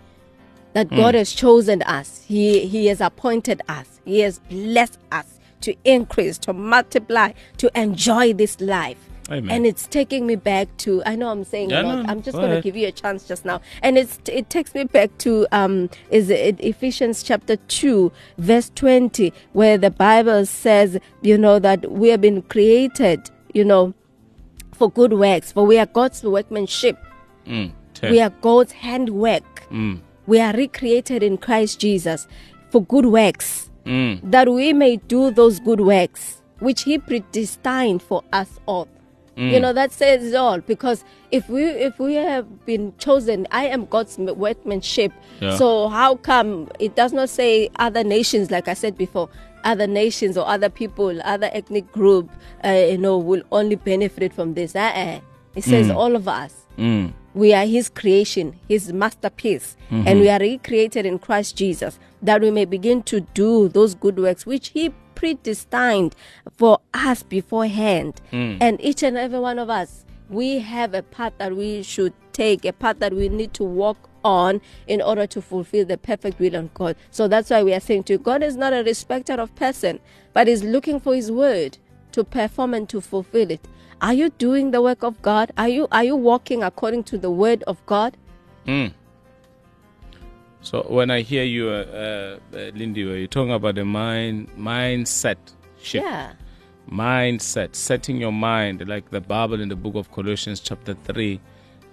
That 0.75 0.89
God 0.91 1.15
has 1.15 1.33
chosen 1.33 1.83
us. 1.83 2.25
He 2.27 2.67
he 2.67 2.87
has 2.87 3.01
appointed 3.01 3.63
us. 3.69 4.01
He 4.05 4.21
has 4.21 4.39
blessed 4.39 4.99
us 5.11 5.39
to 5.61 5.75
increase, 5.85 6.39
to 6.39 6.53
multiply, 6.53 7.33
to 7.59 7.71
enjoy 7.79 8.33
this 8.33 8.61
life. 8.61 8.99
Amen. 9.31 9.51
And 9.51 9.67
it's 9.67 9.87
taking 9.87 10.27
me 10.27 10.37
back 10.37 10.77
to 10.79 11.03
I 11.07 11.15
know 11.15 11.29
I'm 11.29 11.45
saying 11.45 11.71
Yeah, 11.71 11.83
no, 11.83 12.05
I'm 12.09 12.23
just 12.23 12.37
go 12.37 12.43
going 12.43 12.55
to 12.55 12.61
give 12.61 12.77
you 12.77 12.89
a 12.89 12.93
chance 12.93 13.27
just 13.27 13.45
now. 13.45 13.61
And 13.83 13.97
it's 13.97 14.19
it 14.27 14.51
takes 14.51 14.75
me 14.75 14.85
back 14.85 15.17
to 15.19 15.47
um 15.53 15.89
is 16.11 16.29
it 16.29 16.61
Ephesians 16.61 17.23
chapter 17.23 17.57
2 17.57 18.11
verse 18.39 18.71
20 18.75 19.33
where 19.53 19.79
the 19.79 19.91
Bible 19.91 20.45
says, 20.47 20.99
you 21.23 21.39
know 21.39 21.59
that 21.61 21.91
we 21.91 22.09
have 22.09 22.21
been 22.21 22.43
created, 22.43 23.31
you 23.55 23.65
know, 23.65 23.95
for 24.73 24.91
good 24.91 25.13
works, 25.13 25.53
for 25.53 25.65
we 25.65 25.79
are 25.79 25.87
God's 25.87 26.23
workmanship. 26.25 26.99
Mm. 27.47 27.73
We 28.03 28.21
are 28.21 28.31
God's 28.31 28.73
handwork. 28.73 29.69
Mm, 29.71 30.01
We 30.27 30.41
are 30.41 30.53
recreated 30.53 31.23
in 31.23 31.39
Christ 31.39 31.81
Jesus 31.81 32.27
for 32.71 32.83
good 32.83 33.07
works, 33.07 33.71
mm, 33.85 34.21
that 34.31 34.49
we 34.49 34.73
may 34.73 34.97
do 34.97 35.31
those 35.31 35.61
good 35.61 35.81
works 35.81 36.41
which 36.61 36.83
He 36.83 36.99
predestined 36.99 38.03
for 38.03 38.23
us 38.33 38.61
all. 38.67 38.89
You 39.35 39.59
know 39.59 39.73
that 39.73 39.93
says 39.93 40.23
it 40.31 40.35
all 40.37 40.61
because 40.61 41.05
if 41.31 41.49
we 41.49 41.65
if 41.65 41.99
we 41.99 42.15
have 42.15 42.67
been 42.67 42.93
chosen, 42.99 43.47
I 43.51 43.65
am 43.67 43.87
God's 43.87 44.19
workmanship. 44.19 45.11
Yeah. 45.41 45.57
So 45.57 45.89
how 45.89 46.17
come 46.17 46.69
it 46.79 46.95
does 46.97 47.15
not 47.15 47.31
say 47.31 47.71
other 47.77 48.05
nations 48.05 48.51
like 48.51 48.69
I 48.69 48.75
said 48.75 48.97
before? 48.99 49.31
Other 49.65 49.87
nations 49.87 50.37
or 50.37 50.47
other 50.47 50.69
people, 50.69 51.19
other 51.25 51.49
ethnic 51.55 51.91
group, 51.93 52.31
uh, 52.63 52.69
you 52.91 52.99
know, 52.99 53.17
will 53.17 53.43
only 53.51 53.77
benefit 53.77 54.35
from 54.35 54.53
this. 54.53 54.77
Uh-uh. 54.77 55.21
It 55.57 55.65
says 55.65 55.91
all 55.91 56.15
of 56.15 56.29
us. 56.29 56.55
mm. 56.79 57.13
We 57.35 57.55
are 57.55 57.65
His 57.65 57.89
creation, 57.89 58.59
His 58.69 58.93
masterpiece, 58.93 59.77
and 59.91 60.07
mm-hmm. 60.07 60.21
we 60.21 60.29
are 60.29 60.39
recreated 60.39 61.07
in 61.07 61.19
Christ 61.19 61.57
Jesus 61.57 61.99
that 62.23 62.41
we 62.41 62.51
may 62.51 62.65
begin 62.65 63.03
to 63.05 63.21
do 63.35 63.69
those 63.69 63.95
good 63.95 64.19
works 64.19 64.47
which 64.47 64.69
He 64.69 64.93
predestined 65.15 66.15
for 66.57 66.79
us 66.95 67.23
beforehand. 67.23 68.21
Mm. 68.33 68.59
And 68.61 68.81
each 68.81 69.03
and 69.03 69.17
every 69.17 69.39
one 69.39 69.59
of 69.59 69.71
us, 69.71 70.05
we 70.29 70.59
have 70.59 70.95
a 70.95 71.03
path 71.03 71.33
that 71.39 71.57
we 71.57 71.83
should 71.83 72.13
take, 72.33 72.65
a 72.65 72.73
path 72.73 72.99
that 73.01 73.13
we 73.13 73.29
need 73.29 73.53
to 73.55 73.65
walk 73.65 74.09
on 74.25 74.61
in 74.87 75.03
order 75.03 75.27
to 75.27 75.43
fulfill 75.43 75.85
the 75.85 75.99
perfect 75.99 76.39
will 76.39 76.55
of 76.55 76.73
God. 76.75 76.97
So 77.11 77.29
that's 77.29 77.51
why 77.51 77.63
we 77.63 77.75
are 77.75 77.81
saying 77.81 78.05
to 78.05 78.15
you, 78.15 78.19
God 78.19 78.43
is 78.43 78.57
not 78.57 78.73
a 78.73 78.83
respecter 78.83 79.35
of 79.35 79.55
person, 79.55 80.01
but 80.33 80.49
is 80.49 80.63
looking 80.65 81.01
for 81.01 81.15
His 81.15 81.31
word 81.31 81.79
to 82.13 82.25
perform 82.25 82.75
and 82.75 82.89
to 82.89 83.01
fulfill 83.01 83.51
it. 83.51 83.67
Are 84.03 84.13
you 84.13 84.31
doing 84.31 84.73
the 84.73 84.83
work 84.83 85.05
of 85.05 85.23
God? 85.23 85.53
Are 85.57 85.69
you 85.69 85.87
are 85.93 86.03
you 86.03 86.17
walking 86.17 86.63
according 86.65 87.05
to 87.05 87.19
the 87.19 87.31
word 87.31 87.63
of 87.69 87.85
God? 87.87 88.17
Mm. 88.67 88.93
So 90.61 90.83
when 90.89 91.11
I 91.11 91.23
hear 91.23 91.45
you, 91.45 91.69
uh, 91.69 92.39
uh, 92.53 92.57
uh, 92.57 92.71
Lindy, 92.75 93.01
you're 93.03 93.27
talking 93.29 93.53
about 93.53 93.77
the 93.77 93.85
mind 93.85 94.49
mindset 94.59 95.37
shift, 95.81 96.05
Yeah. 96.05 96.33
mindset, 96.91 97.75
setting 97.77 98.17
your 98.21 98.33
mind, 98.33 98.87
like 98.89 99.11
the 99.11 99.21
Bible 99.21 99.61
in 99.61 99.69
the 99.69 99.77
book 99.77 99.95
of 99.95 100.11
Colossians, 100.11 100.61
chapter 100.61 100.95
three. 100.95 101.41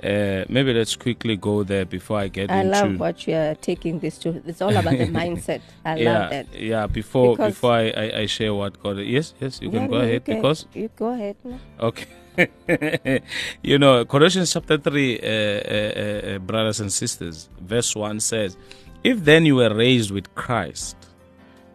Uh, 0.04 0.46
maybe 0.48 0.74
let's 0.74 0.96
quickly 0.96 1.36
go 1.36 1.64
there 1.64 1.84
before 1.86 2.20
I 2.20 2.28
get 2.30 2.50
I 2.50 2.62
into. 2.62 2.78
I 2.78 2.82
love 2.84 3.00
what 3.00 3.28
you 3.28 3.36
are 3.36 3.56
taking 3.56 4.00
this 4.00 4.18
to. 4.20 4.42
It's 4.46 4.62
all 4.62 4.76
about 4.76 4.98
the 4.98 5.08
mindset. 5.22 5.62
I 5.84 5.98
yeah, 5.98 6.20
love 6.20 6.30
that. 6.32 6.48
yeah. 6.60 6.88
Before 6.88 7.36
Because- 7.36 7.54
before 7.54 7.74
I, 7.74 7.90
I, 7.90 8.12
I 8.22 8.26
share 8.28 8.54
what 8.54 8.82
God. 8.82 8.98
Yes, 9.00 9.34
yes. 9.42 9.60
You 9.62 9.70
can 9.70 9.82
Yeah, 9.84 9.88
go 9.88 9.98
no, 9.98 10.04
ahead 10.04 10.26
can- 10.26 10.36
because 10.38 10.68
you 10.74 10.90
go 10.96 11.08
ahead. 11.14 11.36
no. 11.44 11.60
Okay. 11.82 12.08
you 13.64 13.78
know, 13.78 14.06
Colossians 14.06 14.54
chapter 14.54 14.78
3, 14.78 15.20
uh, 15.20 15.26
uh, 15.26 16.36
uh, 16.36 16.40
brothers 16.40 16.80
and 16.80 16.92
sisters, 16.92 17.50
verse 17.60 17.94
1 17.94 18.22
says, 18.22 18.56
If 19.04 19.26
then 19.26 19.46
you 19.46 19.56
were 19.58 19.74
raised 19.76 20.12
with 20.12 20.34
Christ, 20.36 20.96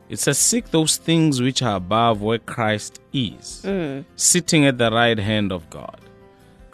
it 0.08 0.18
says, 0.18 0.38
Seek 0.38 0.70
those 0.70 0.96
things 0.96 1.42
which 1.42 1.62
are 1.62 1.76
above 1.76 2.22
where 2.22 2.38
Christ 2.38 3.00
is, 3.12 3.66
sitting 4.16 4.64
at 4.64 4.78
the 4.78 4.90
right 4.90 5.18
hand 5.18 5.52
of 5.52 5.68
God. 5.68 6.00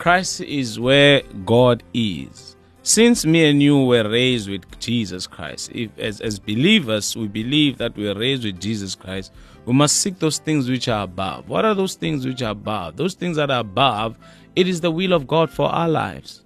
Christ 0.01 0.41
is 0.41 0.81
where 0.81 1.21
God 1.45 1.83
is. 1.93 2.57
Since 2.83 3.27
me 3.27 3.51
and 3.51 3.63
you 3.63 3.85
were 3.85 4.09
raised 4.09 4.49
with 4.49 4.65
Jesus 4.81 5.27
Christ, 5.27 5.71
if 5.75 5.91
as, 5.99 6.23
as 6.23 6.39
believers 6.39 7.15
we 7.15 7.29
believe 7.29 7.77
that 7.77 7.95
we 7.95 8.09
are 8.09 8.15
raised 8.15 8.47
with 8.47 8.59
Jesus 8.59 8.95
Christ, 8.95 9.31
we 9.67 9.75
must 9.75 9.97
seek 9.97 10.19
those 10.19 10.39
things 10.39 10.71
which 10.71 10.89
are 10.89 11.03
above. 11.03 11.51
What 11.51 11.67
are 11.67 11.75
those 11.75 11.97
things 11.97 12.25
which 12.25 12.41
are 12.41 12.53
above? 12.53 12.97
Those 12.97 13.13
things 13.13 13.37
that 13.37 13.51
are 13.51 13.61
above, 13.61 14.17
it 14.57 14.67
is 14.67 14.81
the 14.81 14.91
will 14.91 15.13
of 15.13 15.27
God 15.27 15.51
for 15.51 15.69
our 15.69 15.89
lives. 15.89 16.45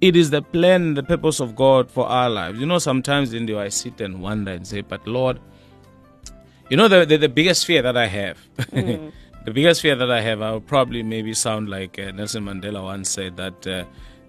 It 0.00 0.16
is 0.16 0.30
the 0.30 0.40
plan 0.40 0.80
and 0.80 0.96
the 0.96 1.02
purpose 1.02 1.38
of 1.38 1.54
God 1.54 1.90
for 1.90 2.06
our 2.06 2.30
lives. 2.30 2.58
You 2.58 2.64
know, 2.64 2.78
sometimes 2.78 3.34
in 3.34 3.44
the 3.44 3.58
I 3.58 3.68
sit 3.68 4.00
and 4.00 4.22
wonder 4.22 4.52
and 4.52 4.66
say, 4.66 4.80
But 4.80 5.06
Lord, 5.06 5.38
you 6.70 6.78
know 6.78 6.88
the, 6.88 7.04
the 7.04 7.18
the 7.18 7.28
biggest 7.28 7.66
fear 7.66 7.82
that 7.82 7.98
I 7.98 8.06
have. 8.06 8.38
Mm. 8.56 9.12
the 9.46 9.52
biggest 9.52 9.80
fear 9.80 9.94
that 9.94 10.10
I 10.10 10.20
have, 10.22 10.42
I 10.42 10.50
will 10.50 10.60
probably 10.60 11.04
maybe 11.04 11.32
sound 11.32 11.68
like 11.68 12.00
uh, 12.00 12.10
Nelson 12.10 12.44
Mandela 12.44 12.82
once 12.82 13.08
said 13.08 13.36
that 13.36 13.66
uh, 13.66 13.70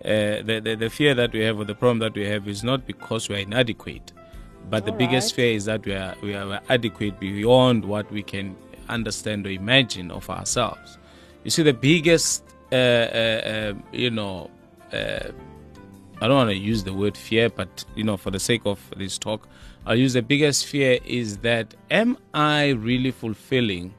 uh, 0.06 0.44
the, 0.44 0.62
the 0.64 0.76
the 0.76 0.90
fear 0.92 1.16
that 1.16 1.34
we 1.34 1.40
have 1.40 1.60
or 1.60 1.66
the 1.66 1.74
problem 1.74 1.98
that 2.00 2.14
we 2.14 2.24
have 2.26 2.48
is 2.48 2.64
not 2.64 2.86
because 2.86 3.28
we 3.28 3.36
are 3.36 3.40
inadequate, 3.40 4.14
but 4.70 4.86
the 4.86 4.92
biggest 4.92 5.34
Alright. 5.34 5.36
fear 5.36 5.56
is 5.56 5.66
that 5.66 5.84
we 5.86 5.94
are 5.96 6.16
we 6.22 6.36
are 6.36 6.62
adequate 6.70 7.20
beyond 7.20 7.84
what 7.84 8.10
we 8.12 8.22
can 8.22 8.56
understand 8.90 9.48
or 9.48 9.50
imagine 9.50 10.12
of 10.12 10.30
ourselves. 10.30 11.00
You 11.44 11.50
see, 11.50 11.64
the 11.64 11.74
biggest 11.74 12.44
uh, 12.72 12.76
uh, 12.76 12.78
uh, 12.78 13.74
you 13.92 14.12
know. 14.12 14.52
Uh, 14.94 15.32
I 16.20 16.28
don't 16.28 16.36
want 16.36 16.50
to 16.50 16.56
use 16.56 16.84
the 16.84 16.94
word 16.94 17.16
fear, 17.16 17.48
but 17.48 17.86
you 17.96 18.04
know, 18.04 18.18
for 18.18 18.32
the 18.32 18.40
sake 18.40 18.64
of 18.66 18.80
this 18.98 19.20
talk, 19.20 19.48
I'll 19.86 19.96
use 19.96 20.14
the 20.14 20.24
biggest 20.24 20.66
fear 20.66 21.00
is 21.06 21.38
that 21.40 21.76
am 21.92 22.18
I 22.34 22.70
really 22.70 23.12
fulfilling 23.12 23.94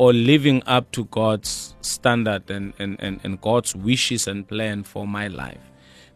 or 0.00 0.14
living 0.14 0.62
up 0.66 0.90
to 0.92 1.04
God's 1.04 1.74
standard 1.82 2.50
and, 2.50 2.72
and, 2.78 2.96
and, 3.00 3.20
and 3.22 3.38
God's 3.42 3.76
wishes 3.76 4.26
and 4.26 4.48
plan 4.48 4.82
for 4.82 5.06
my 5.06 5.28
life? 5.28 5.60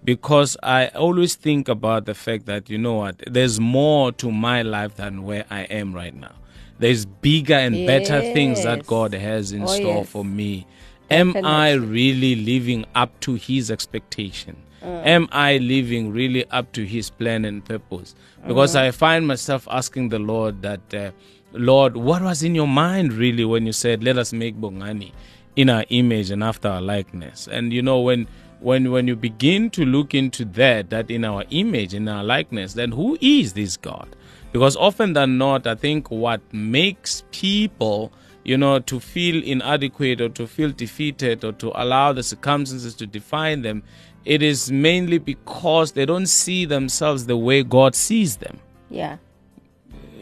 Because 0.03 0.57
I 0.63 0.87
always 0.89 1.35
think 1.35 1.69
about 1.69 2.07
the 2.07 2.15
fact 2.15 2.47
that, 2.47 2.71
you 2.71 2.79
know 2.79 2.95
what, 2.95 3.23
there's 3.27 3.61
more 3.61 4.11
to 4.13 4.31
my 4.33 4.63
life 4.63 4.97
than 4.97 5.23
where 5.23 5.45
I 5.51 5.63
am 5.65 5.95
right 5.95 6.15
now. 6.15 6.33
There's 6.79 7.05
bigger 7.05 7.55
and 7.55 7.87
better 7.87 8.21
things 8.33 8.63
that 8.65 8.87
God 8.87 9.13
has 9.13 9.53
in 9.53 9.65
Oh, 9.65 9.67
store 9.67 9.97
yes. 9.97 10.09
for 10.09 10.25
me. 10.25 10.67
Am 11.11 11.37
I 11.45 11.73
really 11.73 12.37
living 12.37 12.87
up 12.95 13.21
to 13.21 13.35
his 13.35 13.71
expectation? 13.71 14.57
Am 14.83 15.29
I 15.31 15.59
living 15.59 16.11
really 16.11 16.45
up 16.51 16.73
to 16.73 16.85
his 16.87 17.11
plan 17.11 17.45
and 17.45 17.63
purpose? 17.63 18.15
Because 18.47 18.77
I 18.77 18.91
find 18.93 19.27
myself 19.27 19.69
asking 19.71 20.09
the 20.09 20.19
Lord 20.19 20.63
that, 20.63 20.95
uh, 20.95 21.11
Lord, 21.55 21.97
what 21.97 22.23
was 22.23 22.43
in 22.43 22.55
your 22.55 22.69
mind 22.69 23.13
really 23.13 23.45
when 23.45 23.67
you 23.67 23.73
said, 23.73 24.03
let 24.03 24.19
us 24.19 24.33
make 24.33 24.57
Bongani 24.57 25.13
in 25.57 25.71
our 25.71 25.85
image 25.89 26.31
and 26.31 26.43
after 26.43 26.69
our 26.69 26.81
likeness? 26.81 27.49
And 27.49 27.73
you 27.73 27.83
know, 27.83 28.01
when 28.01 28.27
when 28.61 28.91
when 28.91 29.09
you 29.09 29.17
begin 29.17 29.71
to 29.71 29.85
look 29.85 30.15
into 30.15 30.45
that, 30.47 30.91
that 30.91 31.11
in 31.11 31.25
our 31.25 31.45
image, 31.51 31.95
in 31.95 32.09
our 32.09 32.25
likeness, 32.25 32.75
then 32.75 32.93
who 32.93 33.17
is 33.21 33.53
this 33.53 33.77
God? 33.77 34.17
Because 34.53 34.77
often 34.77 35.15
than 35.15 35.39
not, 35.39 35.67
I 35.67 35.75
think 35.75 36.11
what 36.11 36.41
makes 36.53 37.25
people 37.33 38.13
you 38.45 38.59
know, 38.59 38.79
to 38.79 39.01
feel 39.01 39.43
inadequate 39.43 40.21
or 40.21 40.29
to 40.29 40.47
feel 40.47 40.71
defeated 40.71 41.45
or 41.45 41.53
to 41.53 41.73
allow 41.75 42.13
the 42.13 42.23
circumstances 42.23 42.95
to 42.95 43.07
define 43.07 43.63
them, 43.63 43.83
it 44.25 44.43
is 44.43 44.71
mainly 44.71 45.19
because 45.19 45.93
they 45.93 46.05
don't 46.05 46.27
see 46.27 46.65
themselves 46.65 47.27
the 47.27 47.37
way 47.37 47.63
God 47.63 47.95
sees 47.95 48.37
them. 48.37 48.59
Yeah. 48.91 49.17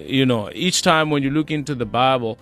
You 0.06 0.26
know, 0.26 0.50
each 0.54 0.82
time 0.82 1.10
when 1.10 1.22
you 1.22 1.30
look 1.30 1.50
into 1.50 1.74
the 1.74 1.86
Bible, 1.86 2.38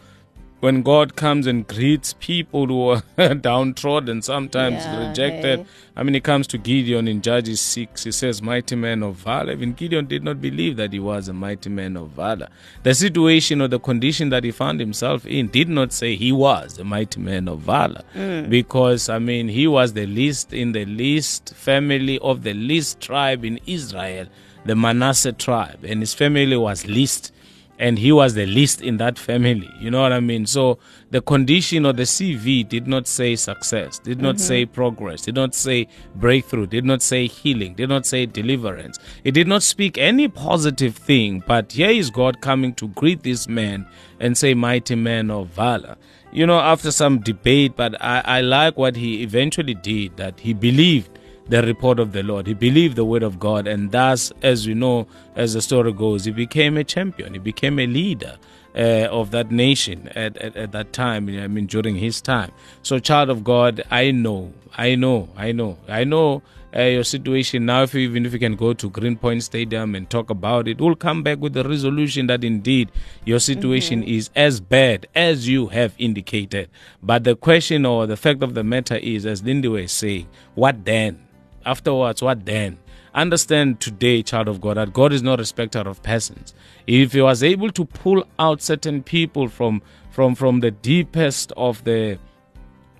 when 0.61 0.83
God 0.83 1.17
comes 1.17 1.47
and 1.47 1.67
greets 1.67 2.13
people 2.21 2.67
who 2.67 3.01
are 3.19 3.35
downtrodden, 3.35 4.21
sometimes 4.21 4.85
Yeah, 4.85 5.09
rejected. 5.09 5.61
hey. 5.61 5.67
I 5.97 6.03
mean, 6.03 6.15
it 6.15 6.23
comes 6.23 6.47
to 6.49 6.59
Gideon 6.59 7.09
in 7.09 7.23
Judges 7.23 7.63
6. 7.63 8.05
He 8.05 8.13
says, 8.13 8.43
Mighty 8.43 8.77
man 8.77 9.03
of 9.03 9.17
valor. 9.17 9.53
Even 9.53 9.73
Gideon 9.73 10.05
did 10.05 10.23
not 10.23 10.39
believe 10.43 10.77
that 10.77 10.93
he 10.93 10.99
was 11.01 11.29
a 11.29 11.33
mighty 11.33 11.71
man 11.71 11.97
of 11.97 12.11
valor. 12.11 12.49
The 12.83 12.93
situation 12.95 13.63
or 13.63 13.69
the 13.69 13.81
condition 13.81 14.29
that 14.31 14.45
he 14.45 14.51
found 14.51 14.81
himself 14.81 15.25
in 15.25 15.49
did 15.49 15.71
not 15.71 15.93
say 15.95 16.15
he 16.15 16.31
was 16.31 16.79
a 16.79 16.85
mighty 16.85 17.21
man 17.21 17.49
of 17.49 17.61
valor. 17.61 18.03
Mm. 18.15 18.51
Because, 18.51 19.09
I 19.09 19.19
mean, 19.19 19.49
he 19.49 19.67
was 19.67 19.95
the 19.95 20.07
least 20.07 20.53
in 20.53 20.73
the 20.73 20.85
least 20.85 21.55
family 21.55 22.19
of 22.19 22.43
the 22.43 22.53
least 22.53 23.01
tribe 23.01 23.47
in 23.47 23.61
Israel, 23.67 24.27
the 24.67 24.77
Manasseh 24.77 25.33
tribe. 25.33 25.85
And 25.85 26.01
his 26.01 26.13
family 26.13 26.57
was 26.59 26.87
least 26.87 27.33
and 27.81 27.99
he 27.99 28.13
was 28.13 28.35
the 28.35 28.45
least 28.45 28.83
in 28.83 28.99
that 28.99 29.19
family. 29.19 29.69
You 29.81 29.91
know 29.91 30.03
what 30.03 30.13
I 30.13 30.21
mean? 30.21 30.45
So 30.45 30.79
the 31.11 31.23
condition 31.23 31.87
or 31.87 31.95
the 31.95 32.03
CV 32.03 32.69
did 32.69 32.87
not 32.87 33.09
say 33.09 33.35
success, 33.37 33.99
did 33.99 34.21
not 34.21 34.35
mm-hmm. 34.35 34.45
say 34.45 34.67
progress, 34.67 35.23
did 35.23 35.35
not 35.35 35.55
say 35.55 35.89
breakthrough, 36.15 36.67
did 36.67 36.85
not 36.85 37.01
say 37.01 37.27
healing, 37.27 37.75
did 37.75 37.89
not 37.89 38.05
say 38.05 38.27
deliverance. 38.27 38.99
It 39.25 39.33
did 39.33 39.49
not 39.49 39.63
speak 39.63 39.97
any 39.97 40.29
positive 40.29 40.95
thing. 40.95 41.43
But 41.47 41.73
here 41.73 41.89
is 41.89 42.11
God 42.11 42.43
coming 42.43 42.75
to 42.75 42.89
greet 42.89 43.23
this 43.23 43.49
man 43.49 43.87
and 44.21 44.37
say, 44.37 44.53
Mighty 44.53 44.95
man 44.95 45.31
of 45.31 45.49
valor. 45.49 45.97
You 46.33 46.47
know, 46.47 46.61
after 46.61 46.93
some 46.93 47.21
debate, 47.21 47.77
but 47.77 48.01
I, 48.01 48.21
I 48.27 48.41
like 48.43 48.77
what 48.77 48.95
he 48.95 49.23
eventually 49.23 49.75
did, 49.75 50.19
that 50.19 50.39
he 50.39 50.53
believed 50.53 51.19
the 51.51 51.63
report 51.63 51.99
of 51.99 52.13
the 52.13 52.23
Lord. 52.23 52.47
He 52.47 52.55
believed 52.55 52.97
the 52.97 53.05
word 53.05 53.25
of 53.25 53.39
God, 53.41 53.67
and 53.67 53.91
thus, 53.91 54.33
as 54.41 54.67
we 54.67 54.75
know, 54.75 55.09
as 55.35 55.55
the 55.55 55.61
story 55.61 55.93
goes, 55.93 56.25
he 56.25 56.31
became 56.31 56.77
a 56.77 56.85
champion. 56.85 57.33
He 57.33 57.41
became 57.41 57.79
a 57.81 57.87
leader 57.87 58.39
uh, 58.75 59.09
of 59.11 59.33
that 59.33 59.51
nation 59.51 60.09
at, 60.15 60.37
at, 60.37 60.57
at 60.57 60.71
that 60.73 60.93
time. 60.93 61.29
I 61.29 61.49
mean, 61.49 61.67
during 61.67 61.97
his 61.97 62.21
time. 62.21 62.53
So, 62.83 63.01
child 63.01 63.31
of 63.31 63.43
God, 63.43 63.83
I 63.91 64.13
know, 64.13 64.53
I 64.79 64.95
know, 64.95 65.29
I 65.37 65.53
know, 65.53 65.77
I 65.89 66.05
know. 66.05 66.43
Uh, 66.73 66.83
your 66.83 67.03
situation 67.03 67.67
now, 67.67 67.83
if 67.83 67.95
you, 67.95 68.01
even 68.03 68.25
if 68.25 68.33
you 68.33 68.39
can 68.39 68.55
go 68.55 68.73
to 68.73 68.89
Greenpoint 68.89 69.43
Stadium 69.43 69.97
and 69.97 70.09
talk 70.09 70.31
about 70.31 70.69
it, 70.69 70.81
we'll 70.81 70.95
come 70.95 71.25
back 71.25 71.39
with 71.41 71.53
the 71.53 71.65
resolution 71.65 72.29
that 72.29 72.45
indeed 72.45 72.93
your 73.25 73.41
situation 73.41 74.05
is 74.05 74.31
as 74.37 74.61
bad 74.61 75.09
as 75.17 75.49
you 75.49 75.67
have 75.67 75.95
indicated. 75.99 76.71
But 77.03 77.25
the 77.25 77.35
question 77.35 77.85
or 77.85 78.07
the 78.07 78.17
fact 78.17 78.45
of 78.45 78.55
the 78.55 78.63
matter 78.63 78.95
is, 78.95 79.27
as 79.27 79.43
Lindy 79.43 79.67
was 79.67 79.91
saying, 79.91 80.29
what 80.55 80.85
then? 80.85 81.27
Afterwards, 81.65 82.23
what 82.23 82.47
then? 82.47 82.79
Understand 83.15 83.81
today, 83.81 84.23
child 84.23 84.49
of 84.49 84.61
God, 84.61 84.77
that 84.77 84.93
God 84.93 85.13
is 85.13 85.23
not 85.23 85.41
a 85.41 85.43
respecter 85.43 85.81
of 85.81 86.03
persons. 86.03 86.55
If 86.87 87.13
He 87.13 87.21
was 87.21 87.43
able 87.43 87.71
to 87.71 87.85
pull 87.85 88.25
out 88.39 88.63
certain 88.63 89.03
people 89.03 89.49
from 89.49 89.83
from 90.11 90.35
from 90.35 90.61
the 90.61 90.71
deepest 90.71 91.53
of 91.57 91.85
the 91.85 92.19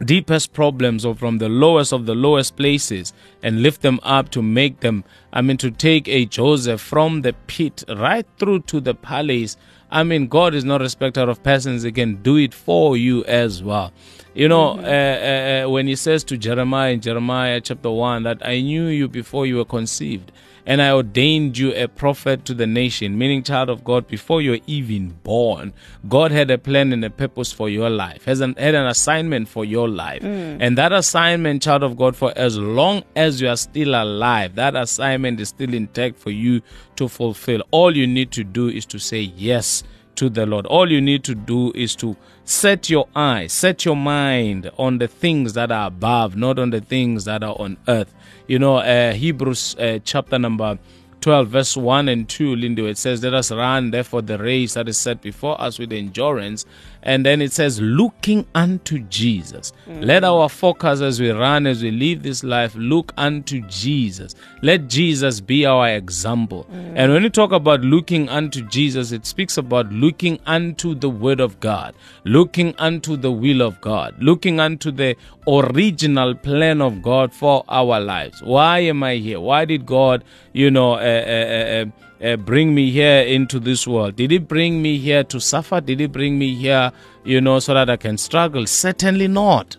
deepest 0.05 0.53
problems 0.53 1.05
or 1.05 1.15
from 1.15 1.39
the 1.39 1.49
lowest 1.49 1.93
of 1.93 2.07
the 2.07 2.15
lowest 2.15 2.57
places 2.57 3.13
and 3.43 3.63
lift 3.63 3.83
them 3.83 4.01
up 4.03 4.31
to 4.31 4.41
make 4.41 4.81
them 4.81 5.05
i 5.33 5.43
mean 5.43 5.59
to 5.59 5.71
take 5.71 6.09
a 6.09 6.25
joseph 6.25 6.81
from 6.81 7.21
the 7.21 7.35
pit 7.47 7.85
right 7.97 8.27
through 8.39 8.61
to 8.61 8.81
the 8.81 8.95
palace. 8.95 9.57
I 9.91 10.05
mean 10.05 10.29
god 10.29 10.55
is 10.55 10.65
not 10.65 10.81
a 10.81 10.85
respecter 10.85 11.23
of 11.23 11.43
persons. 11.43 11.83
He 11.83 11.93
can 11.93 12.23
do 12.23 12.37
it 12.37 12.55
for 12.55 12.97
you 12.97 13.25
as 13.25 13.63
well. 13.63 13.93
You 14.35 14.49
know 14.49 14.79
uh, 14.79 14.83
uh, 14.83 15.67
uh, 15.67 15.71
when 15.71 15.87
he 15.89 15.97
says 15.97 16.23
to 16.25 16.39
jeremiah 16.39 16.93
in 16.93 17.01
jeremiah 17.01 17.61
chapter 17.61 17.91
1 17.91 18.23
that 18.23 18.47
i 18.47 18.61
knew 18.61 18.87
you 18.87 19.09
before 19.09 19.45
you 19.47 19.57
were 19.57 19.65
conceived 19.65 20.31
and 20.67 20.83
I 20.83 20.93
ordained 20.93 21.59
you 21.59 21.75
a 21.75 21.89
prophet 21.89 22.45
to 22.47 22.55
the 22.55 22.67
nation, 22.67 23.19
meaning 23.19 23.43
child 23.43 23.69
of 23.69 23.85
God, 23.85 24.07
before 24.07 24.43
you're 24.43 24.59
even 24.67 25.11
born. 25.23 25.73
God 26.09 26.33
had 26.33 26.51
a 26.51 26.59
plan 26.59 26.93
and 26.93 27.05
a 27.05 27.11
purpose 27.11 27.53
for 27.53 27.69
your 27.69 27.91
life, 27.91 28.25
has 28.25 28.41
an, 28.41 28.55
had 28.55 28.75
an 28.75 28.87
assignment 28.87 29.49
for 29.49 29.65
your 29.65 29.89
life. 29.89 30.23
Mm. 30.23 30.59
And 30.61 30.79
that 30.79 30.93
assignment, 30.93 31.63
child 31.63 31.83
of 31.83 31.97
God, 31.97 32.17
for 32.17 32.33
as 32.37 32.59
long 32.59 33.05
as 33.17 33.41
you 33.41 33.49
are 33.49 33.57
still 33.57 33.95
alive, 33.95 34.55
that 34.57 34.77
assignment 34.77 35.41
is 35.41 35.49
still 35.49 35.75
intact 35.75 36.19
for 36.19 36.31
you 36.31 36.61
to 36.97 37.09
fulfill. 37.09 37.63
All 37.71 37.97
you 37.97 38.07
need 38.07 38.31
to 38.33 38.45
do 38.45 38.69
is 38.69 38.87
to 38.87 38.99
say 38.99 39.21
yes 39.21 39.83
to 40.21 40.29
the 40.29 40.45
Lord. 40.45 40.67
All 40.67 40.93
you 40.93 41.01
need 41.01 41.25
to 41.25 41.35
do 41.35 41.73
is 41.75 41.97
to 41.97 42.15
set 42.45 42.91
your 42.91 43.09
eyes, 43.17 43.55
set 43.55 43.87
your 43.87 43.97
mind 43.97 44.71
on 44.79 44.99
the 44.99 45.09
things 45.09 45.55
that 45.55 45.73
are 45.73 45.87
above, 45.87 46.37
not 46.37 46.59
on 46.59 46.69
the 46.69 46.83
things 46.83 47.25
that 47.25 47.43
are 47.43 47.57
on 47.59 47.79
earth. 47.89 48.13
You 48.47 48.59
know, 48.59 48.77
uh, 48.77 49.15
Hebrews 49.15 49.77
uh, 49.77 49.99
chapter 50.05 50.39
number 50.39 50.79
12, 51.23 51.49
verse 51.49 51.75
1 51.75 52.09
and 52.09 52.29
2, 52.29 52.55
Lindo, 52.55 52.89
it 52.89 52.99
says, 52.99 53.23
Let 53.23 53.33
us 53.33 53.51
run 53.51 53.93
therefore 53.93 54.21
the 54.21 54.37
race 54.37 54.75
that 54.75 54.89
is 54.89 54.99
set 54.99 55.23
before 55.23 55.59
us 55.59 55.79
with 55.79 55.91
endurance. 55.91 56.67
And 57.03 57.25
then 57.25 57.41
it 57.41 57.53
says, 57.53 57.81
Looking 57.81 58.47
unto 58.55 58.99
Jesus. 59.01 59.73
Let 59.87 60.25
our 60.25 60.49
focus 60.49 61.01
as 61.01 61.21
we 61.21 61.31
run, 61.31 61.67
as 61.67 61.83
we 61.83 61.91
live 61.91 62.23
this 62.23 62.45
life, 62.45 62.75
look 62.75 63.13
unto 63.17 63.61
Jesus. 63.69 64.35
Let 64.63 64.89
Jesus 64.89 65.41
be 65.41 65.67
our 65.67 65.89
example. 65.89 66.67
And 66.71 67.13
when 67.13 67.23
you 67.23 67.31
talk 67.31 67.53
about 67.53 67.81
looking 67.81 68.29
unto 68.29 68.63
Jesus, 68.63 69.13
it 69.13 69.27
speaks 69.27 69.57
about 69.57 69.91
looking 69.93 70.39
unto 70.47 70.95
the 70.95 71.09
Word 71.11 71.41
of 71.41 71.59
God, 71.61 71.95
looking 72.25 72.75
unto 72.79 73.17
the 73.17 73.33
will 73.33 73.63
of 73.63 73.81
God, 73.81 74.15
looking 74.23 74.61
unto 74.61 74.91
the 74.91 75.17
original 75.49 76.35
plan 76.35 76.81
of 76.81 77.03
God 77.03 77.33
for 77.33 77.65
our 77.69 78.01
lives. 78.01 78.43
Why 78.43 78.81
am 78.81 79.03
I 79.03 79.17
here? 79.17 79.41
Why 79.41 79.65
did 79.65 79.87
God, 79.87 80.25
you 80.53 80.71
know, 80.71 80.93
uh, 80.95 80.97
uh, 80.97 81.85
uh, 81.87 82.10
uh, 82.23 82.37
bring 82.37 82.75
me 82.75 82.91
here 82.91 83.23
into 83.23 83.59
this 83.59 83.87
world? 83.87 84.17
Did 84.17 84.31
He 84.31 84.39
bring 84.39 84.83
me 84.83 84.99
here 84.99 85.25
to 85.25 85.41
suffer? 85.41 85.81
Did 85.81 86.01
He 86.01 86.07
bring 86.07 86.39
me 86.39 86.55
here, 86.55 86.93
you 87.25 87.41
know, 87.41 87.59
so 87.59 87.75
that 87.75 87.91
I 87.91 87.97
can 87.97 88.19
struggle? 88.19 88.67
Certainly 88.67 89.29
not. 89.29 89.77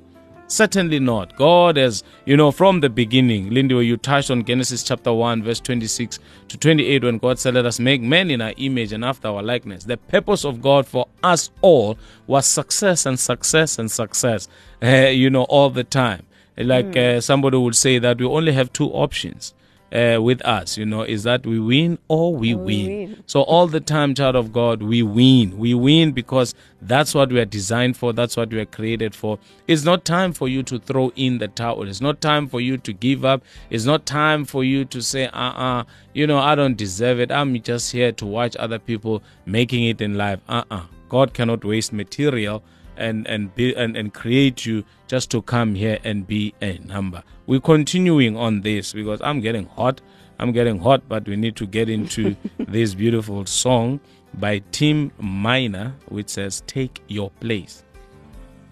Certainly 0.51 0.99
not. 0.99 1.37
God 1.37 1.77
has, 1.77 2.03
you 2.25 2.35
know, 2.35 2.51
from 2.51 2.81
the 2.81 2.89
beginning, 2.89 3.51
Lindy, 3.51 3.73
you 3.85 3.95
touched 3.95 4.29
on 4.29 4.43
Genesis 4.43 4.83
chapter 4.83 5.13
1, 5.13 5.43
verse 5.43 5.61
26 5.61 6.19
to 6.49 6.57
28, 6.57 7.05
when 7.05 7.19
God 7.19 7.39
said, 7.39 7.53
Let 7.53 7.65
us 7.65 7.79
make 7.79 8.01
man 8.01 8.29
in 8.29 8.41
our 8.41 8.53
image 8.57 8.91
and 8.91 9.05
after 9.05 9.29
our 9.29 9.41
likeness. 9.41 9.85
The 9.85 9.95
purpose 9.95 10.43
of 10.43 10.61
God 10.61 10.85
for 10.85 11.07
us 11.23 11.51
all 11.61 11.97
was 12.27 12.45
success 12.45 13.05
and 13.05 13.17
success 13.17 13.79
and 13.79 13.89
success, 13.89 14.49
uh, 14.83 15.07
you 15.07 15.29
know, 15.29 15.43
all 15.43 15.69
the 15.69 15.85
time. 15.85 16.25
Like 16.57 16.97
uh, 16.97 17.21
somebody 17.21 17.57
would 17.57 17.77
say 17.77 17.97
that 17.99 18.19
we 18.19 18.25
only 18.25 18.51
have 18.51 18.73
two 18.73 18.89
options. 18.89 19.53
Uh, 19.93 20.21
with 20.21 20.41
us, 20.45 20.77
you 20.77 20.85
know, 20.85 21.01
is 21.01 21.23
that 21.23 21.45
we 21.45 21.59
win 21.59 21.99
or 22.07 22.33
we, 22.33 22.55
win. 22.55 22.85
win. 22.85 23.23
So 23.25 23.41
all 23.41 23.67
the 23.67 23.81
time, 23.81 24.15
child 24.15 24.37
of 24.37 24.53
God, 24.53 24.81
we 24.81 25.03
win. 25.03 25.57
We 25.57 25.73
win 25.73 26.13
because 26.13 26.55
that's 26.81 27.13
what 27.13 27.29
we 27.29 27.41
are 27.41 27.45
designed 27.45 27.97
for. 27.97 28.13
That's 28.13 28.37
what 28.37 28.51
we 28.51 28.59
are 28.61 28.65
created 28.65 29.13
for. 29.13 29.37
It's 29.67 29.83
not 29.83 30.05
time 30.05 30.31
for 30.31 30.47
you 30.47 30.63
to 30.63 30.79
throw 30.79 31.11
in 31.17 31.39
the 31.39 31.49
towel. 31.49 31.89
It's 31.89 31.99
not 31.99 32.21
time 32.21 32.47
for 32.47 32.61
you 32.61 32.77
to 32.77 32.93
give 32.93 33.25
up. 33.25 33.43
It's 33.69 33.83
not 33.83 34.05
time 34.05 34.45
for 34.45 34.63
you 34.63 34.85
to 34.85 35.01
say, 35.01 35.25
uh 35.27 35.53
uh 35.67 35.83
you 36.13 36.25
know, 36.25 36.39
I 36.39 36.55
don't 36.55 36.77
deserve 36.77 37.19
it. 37.19 37.29
I'm 37.29 37.61
just 37.61 37.91
here 37.91 38.13
to 38.13 38.25
watch 38.25 38.55
other 38.57 38.79
people 38.79 39.21
making 39.45 39.83
it 39.83 39.99
in 39.99 40.17
life. 40.17 40.39
Uh 40.47 40.63
uh 40.71 40.83
God 41.09 41.33
cannot 41.33 41.65
waste 41.65 41.91
material 41.91 42.63
and 42.97 43.27
and 43.27 43.53
be 43.55 43.73
and, 43.75 43.95
and 43.95 44.13
create 44.13 44.65
you 44.65 44.83
just 45.07 45.31
to 45.31 45.41
come 45.41 45.75
here 45.75 45.99
and 46.03 46.27
be 46.27 46.53
a 46.61 46.77
number. 46.79 47.23
We're 47.47 47.59
continuing 47.61 48.37
on 48.37 48.61
this 48.61 48.93
because 48.93 49.21
I'm 49.21 49.41
getting 49.41 49.65
hot. 49.65 50.01
I'm 50.39 50.51
getting 50.51 50.79
hot, 50.79 51.03
but 51.07 51.27
we 51.27 51.35
need 51.35 51.55
to 51.57 51.67
get 51.67 51.87
into 51.89 52.35
this 52.57 52.95
beautiful 52.95 53.45
song 53.45 53.99
by 54.35 54.61
Tim 54.71 55.11
Miner, 55.19 55.95
which 56.09 56.29
says, 56.29 56.63
Take 56.67 57.01
your 57.07 57.29
place. 57.39 57.83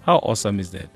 How 0.01 0.17
awesome 0.17 0.59
is 0.59 0.71
that? 0.71 0.89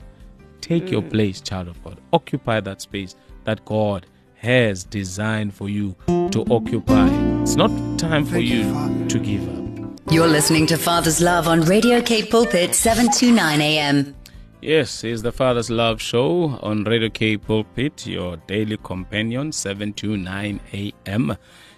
Take 0.62 0.89
your 0.89 1.01
place, 1.01 1.41
child 1.41 1.67
of 1.67 1.83
God. 1.83 1.99
Occupy 2.13 2.62
that 2.62 2.81
space 2.81 3.15
that 3.43 3.63
God 3.65 4.07
has 4.36 4.83
designed 4.83 5.53
for 5.53 5.69
you 5.69 5.95
to 6.07 6.45
occupy. 6.49 7.09
It's 7.41 7.55
not 7.55 7.69
time 7.99 8.25
for 8.25 8.39
you 8.39 9.07
to 9.09 9.19
give 9.19 9.47
up. 9.57 9.62
You're 10.10 10.28
listening 10.28 10.68
to 10.68 10.78
Father's 10.78 11.22
Love 11.22 11.48
on 11.48 11.62
Radio 11.62 12.02
K 12.02 12.24
Pulpit 12.24 12.76
729 12.76 13.62
AM. 13.62 14.16
Yes, 14.62 15.04
it's 15.04 15.22
the 15.22 15.32
Father's 15.32 15.70
Love 15.70 16.02
Show 16.02 16.60
on 16.62 16.84
Radio 16.84 17.10
K 17.10 17.38
Pulpit, 17.38 18.06
your 18.06 18.36
daily 18.36 18.78
companion, 18.84 19.54
729 19.54 20.60
AM. 20.74 21.38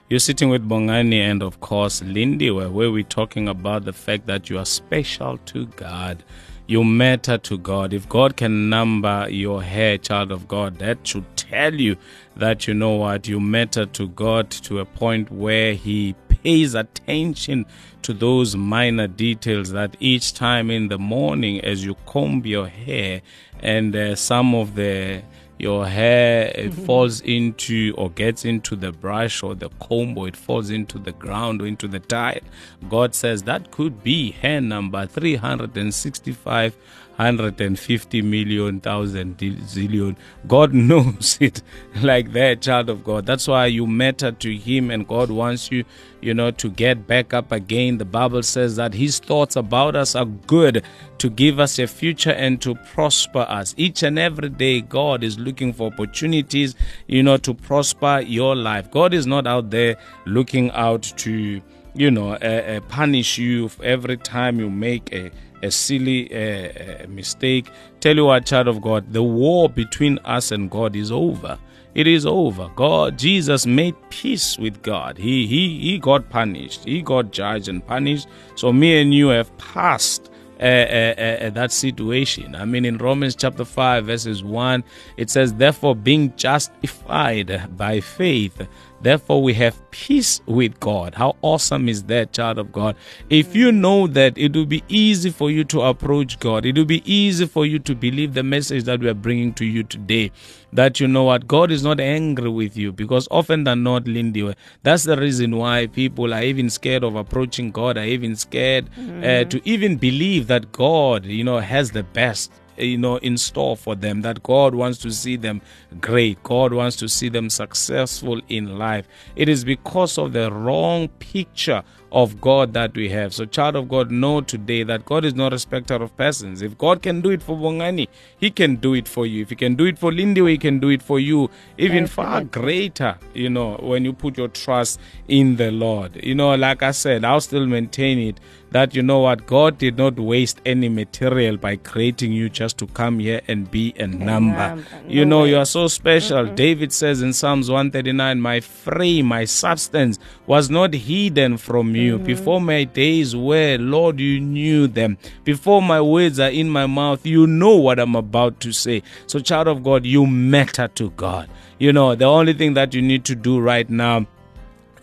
You're 0.10 0.20
sitting 0.20 0.50
with 0.50 0.68
Bongani 0.68 1.20
and, 1.20 1.44
of 1.44 1.60
course, 1.62 2.02
Lindy, 2.02 2.50
where, 2.50 2.70
we're 2.70 3.04
talking 3.04 3.48
about 3.48 3.86
the 3.86 3.94
fact 3.94 4.26
that 4.26 4.50
you 4.50 4.58
are 4.58 4.66
special 4.66 5.38
to 5.46 5.68
God. 5.68 6.24
You 6.68 6.84
matter 6.84 7.38
to 7.38 7.60
God. 7.60 7.94
If 7.94 8.10
God 8.10 8.38
can 8.38 8.70
number 8.70 9.28
your 9.30 9.62
hair, 9.62 10.00
child 10.00 10.32
of 10.32 10.48
God, 10.48 10.80
that 10.80 11.08
should 11.08 11.26
tell 11.38 11.76
you 11.76 11.96
that 12.36 12.68
you 12.68 12.74
know 12.74 12.96
what, 12.96 13.28
you 13.28 13.40
matter 13.40 13.86
to 13.86 14.08
God 14.08 14.50
to 14.50 14.80
a 14.80 14.86
point 14.86 15.32
where 15.32 15.76
He 15.76 16.16
pays 16.46 16.76
attention 16.76 17.66
to 18.04 18.14
those 18.14 18.56
minor 18.56 19.08
details 19.08 19.72
that 19.72 19.98
each 20.00 20.36
time 20.36 20.70
in 20.70 20.90
the 20.90 20.98
morning 21.00 21.60
as 21.62 21.84
you 21.84 21.96
comb 22.06 22.46
your 22.46 22.68
hair 22.68 23.24
and 23.62 23.96
uh, 23.96 24.16
some 24.16 24.54
of 24.54 24.76
the 24.76 25.24
your 25.58 25.88
hair 25.88 26.52
it 26.54 26.72
falls 26.72 27.22
into 27.22 27.96
or 27.98 28.12
gets 28.12 28.46
into 28.46 28.76
the 28.76 28.92
brush 28.92 29.42
or 29.42 29.56
the 29.56 29.70
comb 29.80 30.16
or 30.16 30.28
it 30.28 30.36
falls 30.36 30.70
into 30.70 31.00
the 31.00 31.14
ground 31.14 31.62
or 31.62 31.66
into 31.66 31.88
the 31.88 32.00
tile. 32.00 32.42
God 32.90 33.16
says 33.16 33.44
that 33.44 33.72
could 33.72 34.04
be 34.04 34.32
hair 34.32 34.62
number 34.62 35.08
365 35.08 36.78
150 37.18 38.22
million 38.22 38.82
thousand 38.82 39.38
zillion. 39.38 40.16
God 40.48 40.74
knows 40.90 41.38
it 41.40 41.62
like 42.02 42.34
that 42.34 42.62
child 42.62 42.90
of 42.90 43.04
god. 43.04 43.26
That's 43.26 43.48
why 43.48 43.68
you 43.68 43.88
matter 43.88 44.32
to 44.32 44.56
him 44.56 44.92
and 44.92 45.08
god 45.08 45.32
wants 45.32 45.72
you 45.72 45.86
you 46.22 46.34
know 46.34 46.52
to 46.52 46.70
get 46.70 47.08
back 47.08 47.34
up 47.34 47.52
again. 47.52 47.98
The 47.98 48.06
bible 48.06 48.44
says 48.44 48.76
that 48.76 48.94
his 48.94 49.20
thoughts 49.20 49.56
about 49.56 49.96
us 49.96 50.16
are 50.16 50.26
good 50.26 50.84
to 51.20 51.30
give 51.30 51.60
us 51.60 51.80
a 51.80 51.88
future 51.88 52.34
and 52.34 52.62
to 52.62 52.76
prosper 52.76 53.46
us. 53.48 53.74
Each 53.78 54.04
and 54.04 54.20
every 54.20 54.50
day 54.50 54.82
god 54.82 55.24
is 55.24 55.40
looking 55.40 55.72
for 55.72 55.92
opportunities 55.94 56.76
you 57.08 57.24
know 57.24 57.38
to 57.38 57.54
prosper 57.54 58.20
your 58.20 58.56
life. 58.56 58.92
God 58.92 59.14
is 59.14 59.26
not 59.26 59.48
out 59.48 59.70
there 59.70 59.96
looking 60.26 60.70
out 60.72 61.04
to 61.18 61.62
you 61.96 62.12
know 62.12 62.32
uh, 62.32 62.36
uh, 62.36 62.80
punish 62.90 63.38
you 63.38 63.70
every 63.82 64.18
time 64.18 64.60
you 64.60 64.70
make 64.70 65.14
a 65.14 65.32
a 65.66 65.72
silly 65.72 66.32
uh, 66.34 67.04
uh, 67.04 67.08
mistake. 67.08 67.70
Tell 68.00 68.16
you 68.16 68.26
what, 68.26 68.46
child 68.46 68.68
of 68.68 68.82
God, 68.82 69.12
the 69.12 69.24
war 69.24 69.70
between 69.70 70.20
us 70.20 70.52
and 70.52 70.70
God 70.72 70.96
is 70.96 71.12
over. 71.12 71.58
It 71.96 72.08
is 72.08 72.26
over. 72.26 72.70
God, 72.76 73.18
Jesus 73.18 73.66
made 73.66 73.96
peace 74.10 74.58
with 74.58 74.82
God. 74.82 75.18
He 75.18 75.48
he 75.48 75.80
he 75.80 75.98
got 75.98 76.30
punished. 76.30 76.84
He 76.84 77.02
got 77.02 77.32
judged 77.32 77.70
and 77.70 77.86
punished. 77.86 78.28
So 78.56 78.74
me 78.74 79.02
and 79.02 79.14
you 79.14 79.30
have 79.30 79.56
passed. 79.58 80.30
Uh, 80.58 80.64
uh, 80.64 81.16
uh, 81.20 81.50
that 81.50 81.70
situation. 81.70 82.56
I 82.56 82.64
mean, 82.64 82.86
in 82.86 82.98
Romans 82.98 83.36
chapter 83.36 83.66
5, 83.66 84.06
verses 84.06 84.42
1, 84.42 84.86
it 85.18 85.30
says, 85.30 85.54
Therefore, 85.54 85.98
being 85.98 86.34
justified 86.38 87.76
by 87.76 88.00
faith, 88.00 88.66
Therefore, 89.06 89.44
we 89.44 89.54
have 89.54 89.80
peace 89.92 90.42
with 90.48 90.80
God. 90.80 91.14
How 91.14 91.36
awesome 91.44 91.88
is 91.88 92.02
that, 92.06 92.34
child 92.34 92.58
of 92.58 92.72
God? 92.72 92.96
If 93.30 93.56
you 93.56 93.72
know 93.72 94.08
that 94.08 94.36
it 94.36 94.56
will 94.56 94.66
be 94.66 94.84
easy 94.88 95.30
for 95.30 95.52
you 95.52 95.64
to 95.66 95.82
approach 95.82 96.40
God, 96.40 96.66
it 96.66 96.76
will 96.76 96.86
be 96.86 97.04
easy 97.06 97.46
for 97.46 97.68
you 97.68 97.78
to 97.78 97.94
believe 97.94 98.34
the 98.34 98.42
message 98.42 98.86
that 98.86 99.02
we 99.02 99.08
are 99.08 99.14
bringing 99.14 99.54
to 99.54 99.66
you 99.66 99.84
today. 99.84 100.32
That 100.74 101.00
you 101.00 101.08
know 101.08 101.26
what? 101.26 101.46
God 101.46 101.70
is 101.70 101.84
not 101.84 102.00
angry 102.00 102.50
with 102.50 102.76
you 102.76 102.92
because 102.92 103.28
often 103.30 103.64
than 103.64 103.84
not, 103.84 104.08
Lindy, 104.08 104.56
that's 104.82 105.04
the 105.04 105.18
reason 105.18 105.56
why 105.56 105.86
people 105.86 106.34
are 106.34 106.42
even 106.42 106.72
scared 106.72 107.04
of 107.04 107.16
approaching 107.16 107.70
God, 107.70 108.00
are 108.00 108.06
even 108.06 108.36
scared 108.36 108.90
uh, 109.24 109.44
to 109.44 109.62
even 109.66 109.98
believe 109.98 110.48
that 110.48 110.72
God, 110.72 111.26
you 111.26 111.44
know, 111.44 111.60
has 111.60 111.92
the 111.92 112.02
best 112.02 112.52
you 112.78 112.98
know 112.98 113.18
in 113.18 113.38
store 113.38 113.78
for 113.78 113.96
them 113.96 114.22
that 114.22 114.44
god 114.44 114.76
wants 114.76 114.98
to 115.00 115.12
see 115.12 115.36
them 115.36 115.62
great. 116.02 116.42
God 116.44 116.74
wants 116.74 116.96
to 116.98 117.10
see 117.10 117.30
them 117.30 117.50
successful 117.50 118.42
in 118.50 118.78
life. 118.78 119.08
It 119.36 119.50
is 119.50 119.64
because 119.64 120.18
of 120.18 120.34
the 120.34 120.52
wrong 120.52 121.08
picture 121.20 121.84
of 122.12 122.40
god 122.40 122.74
that 122.74 122.94
we 122.96 123.10
have. 123.10 123.34
So 123.34 123.46
child 123.46 123.76
of 123.76 123.90
god 123.90 124.12
know 124.12 124.42
today 124.42 124.84
that 124.84 125.06
god 125.06 125.26
is 125.26 125.34
not 125.34 125.52
a 125.52 125.56
respecter 125.56 125.96
of 125.96 126.16
persons. 126.16 126.62
If 126.62 126.78
god 126.78 127.02
can 127.02 127.22
do 127.22 127.32
it 127.32 127.42
for 127.42 127.58
bongani 127.58 128.08
he 128.38 128.52
can 128.52 128.76
do 128.78 128.94
it 128.94 129.08
for 129.08 129.26
you. 129.26 129.42
If 129.42 129.50
he 129.50 129.56
can 129.56 129.76
do 129.76 129.86
it 129.86 129.98
for 129.98 130.12
lindiwe 130.12 130.52
he 130.52 130.58
can 130.58 130.80
do 130.80 130.90
it 130.90 131.02
for 131.02 131.20
you. 131.20 131.50
Even 131.78 132.08
far 132.08 132.44
greater 132.44 133.18
you 133.34 133.50
know 133.50 133.76
when 133.82 134.06
you 134.06 134.14
put 134.14 134.38
your 134.38 134.48
trust 134.48 135.00
in 135.28 135.56
the 135.58 135.72
lord. 135.72 136.20
You 136.24 136.36
know 136.36 136.56
like 136.56 136.84
i 136.84 136.92
said 136.92 137.26
i'll 137.26 137.42
still 137.42 137.66
maintain 137.66 138.20
it 138.20 138.40
that 138.76 138.94
you 138.94 139.02
know 139.02 139.20
what 139.20 139.46
God 139.46 139.78
did 139.78 139.98
not 139.98 140.20
waste 140.20 140.60
any 140.66 140.90
material 140.90 141.56
by 141.56 141.78
creating 141.78 142.34
you 142.34 142.50
just 142.50 142.78
to 142.80 142.88
come 142.88 143.20
here 143.20 143.40
and 143.48 143.72
be 143.72 143.94
a 143.98 144.06
number. 144.06 144.84
You 145.08 145.24
know 145.24 145.44
way. 145.44 145.52
you 145.52 145.58
are 145.60 145.66
so 145.66 145.88
special. 145.88 146.46
David 146.48 146.92
says 146.92 147.22
in 147.22 147.32
Psalms 147.32 147.70
139, 147.70 148.42
my 148.42 148.60
frame, 148.60 149.28
my 149.28 149.46
substance 149.46 150.20
was 150.46 150.70
not 150.70 150.94
hidden 150.94 151.56
from 151.56 151.96
you. 151.96 152.18
Before 152.18 152.60
my 152.60 152.84
days 152.84 153.34
were, 153.34 153.78
Lord, 153.78 154.20
you 154.20 154.42
knew 154.42 154.88
them. 154.88 155.20
Before 155.46 155.82
my 155.82 156.02
words 156.02 156.38
are 156.38 156.50
in 156.50 156.70
my 156.70 156.86
mouth, 156.86 157.26
you 157.26 157.48
know 157.48 157.78
what 157.78 157.98
I'm 157.98 158.18
about 158.18 158.60
to 158.60 158.74
say. 158.74 159.04
So 159.26 159.40
child 159.40 159.70
of 159.70 159.84
God, 159.84 160.06
you 160.06 160.28
matter 160.28 160.90
to 160.90 161.12
God. 161.12 161.50
You 161.80 161.94
know, 161.94 162.14
the 162.14 162.26
only 162.26 162.52
thing 162.52 162.74
that 162.74 162.94
you 162.94 163.02
need 163.02 163.24
to 163.24 163.36
do 163.36 163.58
right 163.58 163.90
now 163.90 164.28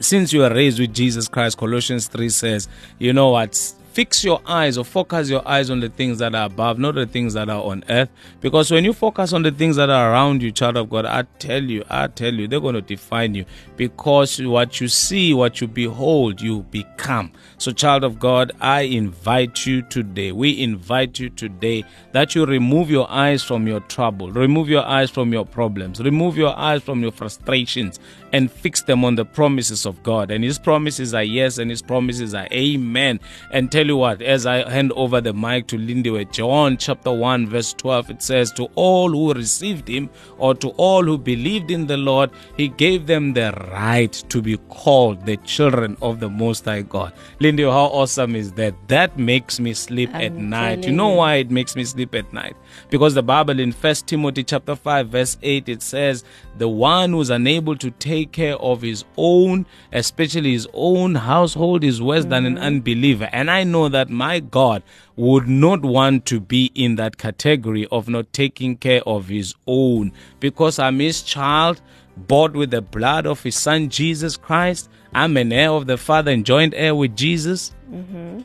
since 0.04 0.32
you 0.32 0.44
are 0.44 0.52
raised 0.52 0.80
with 0.80 0.92
Jesus 0.92 1.28
Christ, 1.28 1.58
Colossians 1.58 2.06
3 2.08 2.28
says, 2.28 2.68
you 2.98 3.12
know 3.12 3.30
what? 3.30 3.54
Fix 3.92 4.24
your 4.24 4.40
eyes 4.46 4.78
or 4.78 4.86
focus 4.86 5.28
your 5.28 5.46
eyes 5.46 5.68
on 5.68 5.80
the 5.80 5.90
things 5.90 6.18
that 6.18 6.34
are 6.34 6.46
above, 6.46 6.78
not 6.78 6.94
the 6.94 7.04
things 7.04 7.34
that 7.34 7.50
are 7.50 7.62
on 7.62 7.84
earth. 7.90 8.08
Because 8.40 8.70
when 8.70 8.84
you 8.84 8.94
focus 8.94 9.34
on 9.34 9.42
the 9.42 9.50
things 9.50 9.76
that 9.76 9.90
are 9.90 10.10
around 10.10 10.42
you, 10.42 10.50
child 10.50 10.78
of 10.78 10.88
God, 10.88 11.04
I 11.04 11.24
tell 11.38 11.62
you, 11.62 11.84
I 11.90 12.06
tell 12.06 12.32
you, 12.32 12.48
they're 12.48 12.58
going 12.58 12.74
to 12.74 12.80
define 12.80 13.34
you. 13.34 13.44
Because 13.76 14.40
what 14.40 14.80
you 14.80 14.88
see, 14.88 15.34
what 15.34 15.60
you 15.60 15.68
behold, 15.68 16.40
you 16.40 16.62
become. 16.70 17.32
So, 17.58 17.70
child 17.70 18.02
of 18.02 18.18
God, 18.18 18.52
I 18.62 18.82
invite 18.82 19.66
you 19.66 19.82
today, 19.82 20.32
we 20.32 20.62
invite 20.62 21.18
you 21.18 21.28
today 21.28 21.84
that 22.12 22.34
you 22.34 22.46
remove 22.46 22.90
your 22.90 23.10
eyes 23.10 23.42
from 23.42 23.66
your 23.66 23.80
trouble, 23.80 24.32
remove 24.32 24.70
your 24.70 24.86
eyes 24.86 25.10
from 25.10 25.34
your 25.34 25.44
problems, 25.44 26.00
remove 26.00 26.38
your 26.38 26.56
eyes 26.58 26.82
from 26.82 27.02
your 27.02 27.12
frustrations, 27.12 28.00
and 28.32 28.50
fix 28.50 28.82
them 28.82 29.04
on 29.04 29.14
the 29.14 29.24
promises 29.24 29.86
of 29.86 30.02
God. 30.02 30.30
And 30.30 30.42
His 30.42 30.58
promises 30.58 31.14
are 31.14 31.22
yes, 31.22 31.58
and 31.58 31.70
His 31.70 31.82
promises 31.82 32.34
are 32.34 32.48
amen. 32.50 33.20
And 33.50 33.70
tell 33.70 33.86
you 33.86 33.96
what, 33.96 34.22
as 34.22 34.46
I 34.46 34.68
hand 34.68 34.92
over 34.96 35.20
the 35.20 35.32
mic 35.32 35.66
to 35.68 35.78
Lindy, 35.78 36.24
John 36.26 36.76
chapter 36.76 37.12
1, 37.12 37.48
verse 37.48 37.72
12, 37.74 38.10
it 38.10 38.22
says, 38.22 38.52
To 38.52 38.64
all 38.74 39.10
who 39.10 39.34
received 39.34 39.88
Him, 39.88 40.10
or 40.38 40.54
to 40.56 40.70
all 40.70 41.04
who 41.04 41.18
believed 41.18 41.70
in 41.70 41.86
the 41.86 41.96
Lord, 41.96 42.30
He 42.56 42.68
gave 42.68 43.06
them 43.06 43.34
the 43.34 43.52
right 43.70 44.12
to 44.28 44.40
be 44.40 44.56
called 44.68 45.26
the 45.26 45.36
children 45.38 45.96
of 46.00 46.20
the 46.20 46.30
Most 46.30 46.64
High 46.64 46.82
God. 46.82 47.12
Lindy, 47.40 47.64
how 47.64 47.86
awesome 47.86 48.34
is 48.34 48.52
that? 48.52 48.74
That 48.88 49.18
makes 49.18 49.60
me 49.60 49.74
sleep 49.74 50.14
at 50.14 50.32
I'm 50.32 50.50
night. 50.50 50.86
You 50.86 50.92
know 50.92 51.10
why 51.10 51.36
it 51.36 51.50
makes 51.50 51.76
me 51.76 51.84
sleep 51.84 52.14
at 52.14 52.32
night? 52.32 52.56
Because 52.90 53.14
the 53.14 53.22
Bible 53.22 53.60
in 53.60 53.72
First 53.72 54.06
Timothy 54.06 54.44
chapter 54.44 54.76
5, 54.76 55.08
verse 55.08 55.36
8, 55.42 55.68
it 55.68 55.82
says, 55.82 56.24
The 56.56 56.68
one 56.68 57.12
who's 57.12 57.30
unable 57.30 57.76
to 57.76 57.90
take 57.90 58.21
care 58.26 58.56
of 58.56 58.82
his 58.82 59.04
own, 59.16 59.66
especially 59.92 60.52
his 60.52 60.68
own 60.74 61.14
household, 61.14 61.82
is 61.82 62.00
worse 62.00 62.24
than 62.24 62.46
an 62.46 62.56
mm. 62.56 62.62
unbeliever. 62.62 63.28
And 63.32 63.50
I 63.50 63.64
know 63.64 63.88
that 63.88 64.10
my 64.10 64.40
God 64.40 64.82
would 65.16 65.48
not 65.48 65.82
want 65.82 66.26
to 66.26 66.40
be 66.40 66.70
in 66.74 66.96
that 66.96 67.18
category 67.18 67.86
of 67.90 68.08
not 68.08 68.32
taking 68.32 68.76
care 68.76 69.02
of 69.06 69.28
his 69.28 69.54
own. 69.66 70.12
Because 70.40 70.78
I'm 70.78 71.00
his 71.00 71.22
child, 71.22 71.80
bought 72.16 72.52
with 72.52 72.70
the 72.70 72.82
blood 72.82 73.26
of 73.26 73.42
his 73.42 73.56
son 73.56 73.88
Jesus 73.88 74.36
Christ. 74.36 74.88
I'm 75.14 75.36
an 75.36 75.52
heir 75.52 75.70
of 75.70 75.86
the 75.86 75.96
Father 75.96 76.30
and 76.30 76.44
joint 76.46 76.74
heir 76.76 76.94
with 76.94 77.16
Jesus. 77.16 77.74
Mm-hmm. 77.90 78.40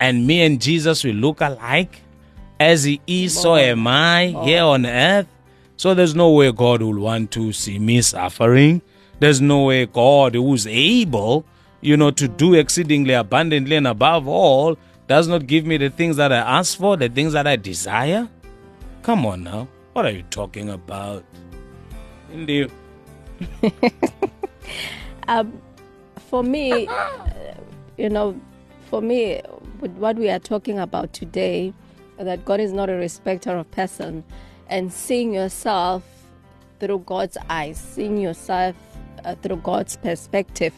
And 0.00 0.26
me 0.26 0.42
and 0.42 0.60
Jesus 0.60 1.04
will 1.04 1.14
look 1.14 1.40
alike. 1.40 2.02
As 2.58 2.84
he 2.84 3.00
is, 3.06 3.40
so 3.40 3.56
am 3.56 3.86
I 3.86 4.36
here 4.44 4.64
on 4.64 4.84
earth. 4.84 5.26
So 5.78 5.94
there's 5.94 6.14
no 6.14 6.30
way 6.32 6.52
God 6.52 6.82
will 6.82 6.98
want 6.98 7.30
to 7.30 7.54
see 7.54 7.78
me 7.78 8.02
suffering. 8.02 8.82
There's 9.20 9.40
no 9.40 9.64
way 9.64 9.86
God, 9.86 10.34
who's 10.34 10.66
able, 10.66 11.44
you 11.80 11.96
know, 11.96 12.10
to 12.10 12.26
do 12.26 12.54
exceedingly 12.54 13.14
abundantly 13.14 13.76
and 13.76 13.86
above 13.86 14.26
all, 14.26 14.76
does 15.06 15.28
not 15.28 15.46
give 15.46 15.66
me 15.66 15.76
the 15.76 15.90
things 15.90 16.16
that 16.16 16.32
I 16.32 16.38
ask 16.38 16.76
for, 16.78 16.96
the 16.96 17.08
things 17.08 17.34
that 17.34 17.46
I 17.46 17.56
desire. 17.56 18.28
Come 19.02 19.26
on 19.26 19.44
now. 19.44 19.68
What 19.92 20.06
are 20.06 20.10
you 20.10 20.22
talking 20.30 20.70
about? 20.70 21.24
Indeed. 22.32 22.70
Um, 25.28 25.62
for 26.28 26.42
me, 26.42 26.88
you 27.96 28.08
know, 28.08 28.40
for 28.88 29.00
me, 29.00 29.40
what 29.78 30.16
we 30.16 30.28
are 30.28 30.40
talking 30.40 30.80
about 30.80 31.12
today, 31.12 31.72
that 32.18 32.44
God 32.44 32.58
is 32.58 32.72
not 32.72 32.90
a 32.90 32.94
respecter 32.94 33.56
of 33.56 33.70
person, 33.70 34.24
and 34.66 34.92
seeing 34.92 35.32
yourself 35.32 36.02
through 36.80 37.04
God's 37.06 37.36
eyes, 37.48 37.78
seeing 37.78 38.18
yourself 38.18 38.74
uh, 39.24 39.34
through 39.42 39.56
God's 39.58 39.96
perspective. 39.96 40.74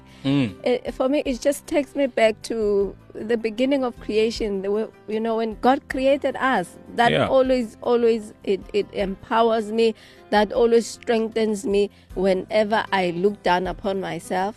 It, 0.65 0.95
for 0.95 1.09
me, 1.09 1.23
it 1.27 1.41
just 1.41 1.67
takes 1.67 1.97
me 1.97 2.07
back 2.07 2.41
to 2.43 2.95
the 3.15 3.37
beginning 3.37 3.83
of 3.85 3.99
creation. 4.01 4.63
The 4.63 4.89
you 5.09 5.21
know, 5.21 5.37
when 5.37 5.59
God 5.61 5.89
created 5.89 6.37
us, 6.37 6.79
that 6.95 7.11
Yeah. 7.13 7.27
always, 7.29 7.77
always, 7.83 8.33
it, 8.45 8.61
it 8.73 8.87
empowers 8.93 9.73
me. 9.73 9.95
That 10.31 10.53
always 10.53 10.87
strengthens 10.87 11.67
me 11.67 11.91
whenever 12.15 12.85
I 12.93 13.11
look 13.11 13.43
down 13.43 13.67
upon 13.67 14.01
myself 14.01 14.57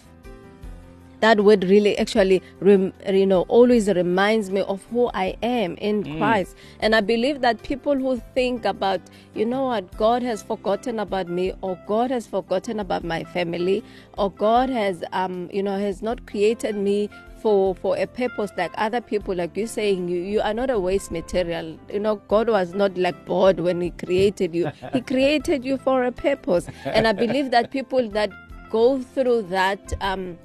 that 1.21 1.39
word 1.43 1.63
really 1.63 1.97
actually 1.97 2.41
rem, 2.59 2.93
you 3.11 3.25
know 3.25 3.41
always 3.47 3.87
reminds 3.87 4.49
me 4.49 4.61
of 4.61 4.83
who 4.91 5.09
i 5.13 5.35
am 5.43 5.75
in 5.77 6.03
Mm. 6.03 6.17
christ. 6.17 6.55
And 6.79 6.95
i 6.95 7.01
believe 7.01 7.41
that 7.41 7.61
people 7.63 7.95
who 7.95 8.21
think 8.33 8.65
about 8.65 9.01
you 9.33 9.45
know 9.45 9.63
what 9.65 9.95
god 9.97 10.23
has 10.23 10.43
forgotten 10.43 10.99
about 10.99 11.27
me 11.29 11.53
or 11.61 11.77
god 11.87 12.11
has 12.11 12.27
forgotten 12.27 12.79
about 12.79 13.03
my 13.03 13.23
family 13.23 13.83
or 14.17 14.29
god 14.31 14.69
has 14.69 15.03
um 15.13 15.49
you 15.51 15.63
know 15.63 15.77
has 15.77 16.01
not 16.01 16.25
created 16.27 16.75
me 16.75 17.09
for 17.41 17.75
for 17.75 17.95
a 17.97 18.07
purpose 18.07 18.51
like 18.57 18.71
other 18.75 18.99
people 19.01 19.35
like 19.35 19.55
you 19.55 19.67
saying 19.67 20.07
you 20.09 20.19
you 20.19 20.41
are 20.41 20.53
not 20.53 20.69
a 20.69 20.79
waste 20.79 21.11
material. 21.11 21.77
You 21.93 21.99
know 21.99 22.15
god 22.27 22.49
was 22.49 22.73
not 22.73 22.97
like 22.97 23.25
bored 23.25 23.59
when 23.59 23.81
he 23.81 23.91
created 23.91 24.55
you. 24.55 24.71
He 24.93 25.01
created 25.01 25.63
you 25.63 25.77
for 25.77 26.03
a 26.05 26.11
purpose. 26.11 26.67
And 26.85 27.07
i 27.07 27.13
believe 27.13 27.51
that 27.51 27.69
people 27.71 28.09
that 28.17 28.31
go 28.71 28.99
through 29.01 29.43
that 29.43 29.93
um 30.01 30.37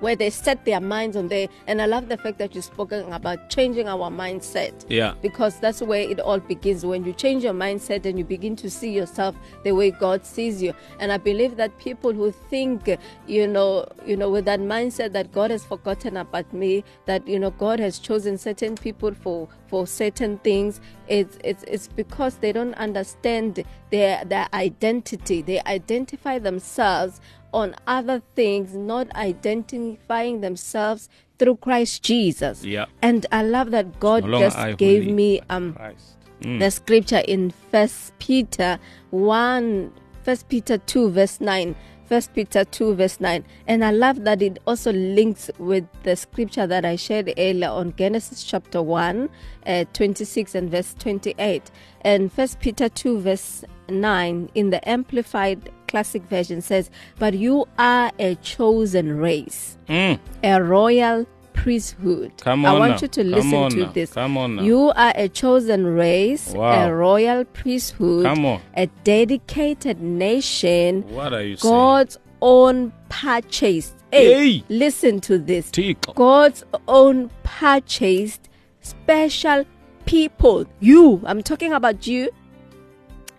where 0.00 0.16
they 0.16 0.30
set 0.30 0.64
their 0.64 0.80
minds 0.80 1.16
on 1.16 1.28
there. 1.28 1.48
And 1.66 1.80
i 1.82 1.86
love 1.86 2.08
the 2.08 2.16
fact 2.16 2.38
that 2.38 2.54
you've 2.54 2.64
spoken 2.64 3.12
about 3.12 3.50
changing 3.50 3.88
our 3.88 4.10
mindset. 4.10 4.84
Yeah. 4.88 5.14
because 5.22 5.58
that's 5.60 5.80
where 5.82 6.00
it 6.00 6.20
all 6.20 6.40
begins. 6.40 6.84
When 6.84 7.04
you 7.04 7.12
change 7.12 7.44
your 7.44 7.54
mindset 7.54 8.06
and 8.06 8.18
you 8.18 8.24
begin 8.24 8.56
to 8.56 8.70
see 8.70 8.92
yourself 8.92 9.34
the 9.64 9.72
way 9.72 9.90
god 9.90 10.24
sees 10.24 10.62
you. 10.62 10.74
And 11.00 11.12
i 11.12 11.16
believe 11.16 11.56
that 11.56 11.76
people 11.78 12.12
who 12.12 12.30
think 12.30 12.96
you 13.26 13.46
know 13.46 13.86
you 14.06 14.16
know 14.16 14.30
with 14.30 14.44
that 14.44 14.60
mindset 14.60 15.12
that 15.12 15.32
god 15.32 15.50
has 15.50 15.64
forgotten 15.64 16.16
about 16.16 16.52
me 16.52 16.84
that 17.06 17.26
you 17.26 17.38
know 17.38 17.50
god 17.50 17.78
has 17.80 17.98
chosen 17.98 18.38
certain 18.38 18.76
people 18.76 19.12
for 19.14 19.48
for 19.68 19.86
certain 19.86 20.38
things. 20.38 20.80
It's 21.06 21.38
it's 21.44 21.62
it's 21.64 21.88
because 21.88 22.36
they 22.36 22.52
don't 22.52 22.74
understand 22.74 23.64
their 23.90 24.24
their 24.24 24.48
identity. 24.52 25.42
They 25.42 25.60
identify 25.60 26.38
themselves 26.38 27.20
on 27.52 27.74
other 27.86 28.22
things 28.34 28.74
not 28.74 29.10
identifying 29.16 30.40
themselves 30.42 31.08
through 31.38 31.56
christ 31.56 32.02
jesus. 32.02 32.64
Yeah. 32.64 32.86
and 33.00 33.24
i 33.32 33.42
love 33.42 33.70
that 33.70 33.98
god 34.00 34.24
No 34.24 34.38
just 34.38 34.58
I 34.58 34.72
gave 34.72 35.06
me 35.06 35.40
um 35.48 35.72
Christ. 35.74 36.16
the 36.40 36.70
scripture 36.70 37.22
in 37.26 37.50
first 37.70 38.12
peter 38.18 38.78
1 39.10 39.92
first 40.22 40.48
peter 40.48 40.78
2 40.78 41.10
verse 41.10 41.40
9 41.40 41.74
first 42.08 42.32
peter 42.34 42.64
2 42.64 42.94
verse 42.94 43.20
9 43.20 43.44
and 43.66 43.84
i 43.84 43.90
love 43.90 44.24
that 44.24 44.40
it 44.42 44.58
also 44.66 44.92
links 44.92 45.50
with 45.58 45.84
the 46.04 46.16
scripture 46.16 46.66
that 46.66 46.84
i 46.84 46.96
shared 46.96 47.32
earlier 47.36 47.68
on 47.68 47.94
genesis 47.96 48.42
chapter 48.44 48.80
1 48.82 49.28
uh, 49.66 49.84
26 49.92 50.54
and 50.54 50.70
verse 50.70 50.94
28 50.98 51.70
and 52.02 52.32
first 52.32 52.60
peter 52.60 52.88
2 52.88 53.20
verse 53.20 53.64
9 53.90 54.48
in 54.54 54.70
the 54.70 54.88
amplified 54.88 55.70
classic 55.86 56.22
version 56.24 56.60
says 56.60 56.90
but 57.18 57.34
you 57.34 57.66
are 57.78 58.10
a 58.18 58.34
chosen 58.36 59.16
race 59.18 59.76
Mm. 59.88 60.18
a 60.44 60.62
royal 60.62 61.26
priesthood. 61.62 62.32
Come 62.40 62.64
I 62.64 62.78
want 62.78 62.90
now. 62.92 62.98
you 63.02 63.08
to 63.08 63.22
Come 63.22 63.30
listen 63.32 63.54
on 63.54 63.70
to 63.72 63.76
now. 63.86 63.92
this. 63.92 64.12
Come 64.12 64.36
on 64.38 64.56
now. 64.56 64.62
You 64.62 64.90
are 64.94 65.12
a 65.14 65.28
chosen 65.28 65.86
race, 65.86 66.52
Wow. 66.54 66.88
a 66.88 66.94
royal 66.94 67.44
priesthood, 67.44 68.24
Come 68.24 68.46
on. 68.46 68.60
a 68.76 68.86
dedicated 69.04 70.00
nation, 70.00 71.02
What 71.08 71.32
are 71.32 71.42
you 71.42 71.56
saying? 71.56 71.72
God's 71.74 72.18
own 72.40 72.92
purchased. 73.08 73.94
Hey, 74.12 74.26
Hey. 74.58 74.64
listen 74.68 75.20
to 75.22 75.38
this. 75.38 75.70
Tickle. 75.70 76.14
God's 76.14 76.64
own 76.86 77.30
purchased 77.42 78.48
special 78.80 79.64
people. 80.06 80.64
You, 80.80 81.20
I'm 81.26 81.42
talking 81.42 81.72
about 81.72 82.06
you. 82.06 82.30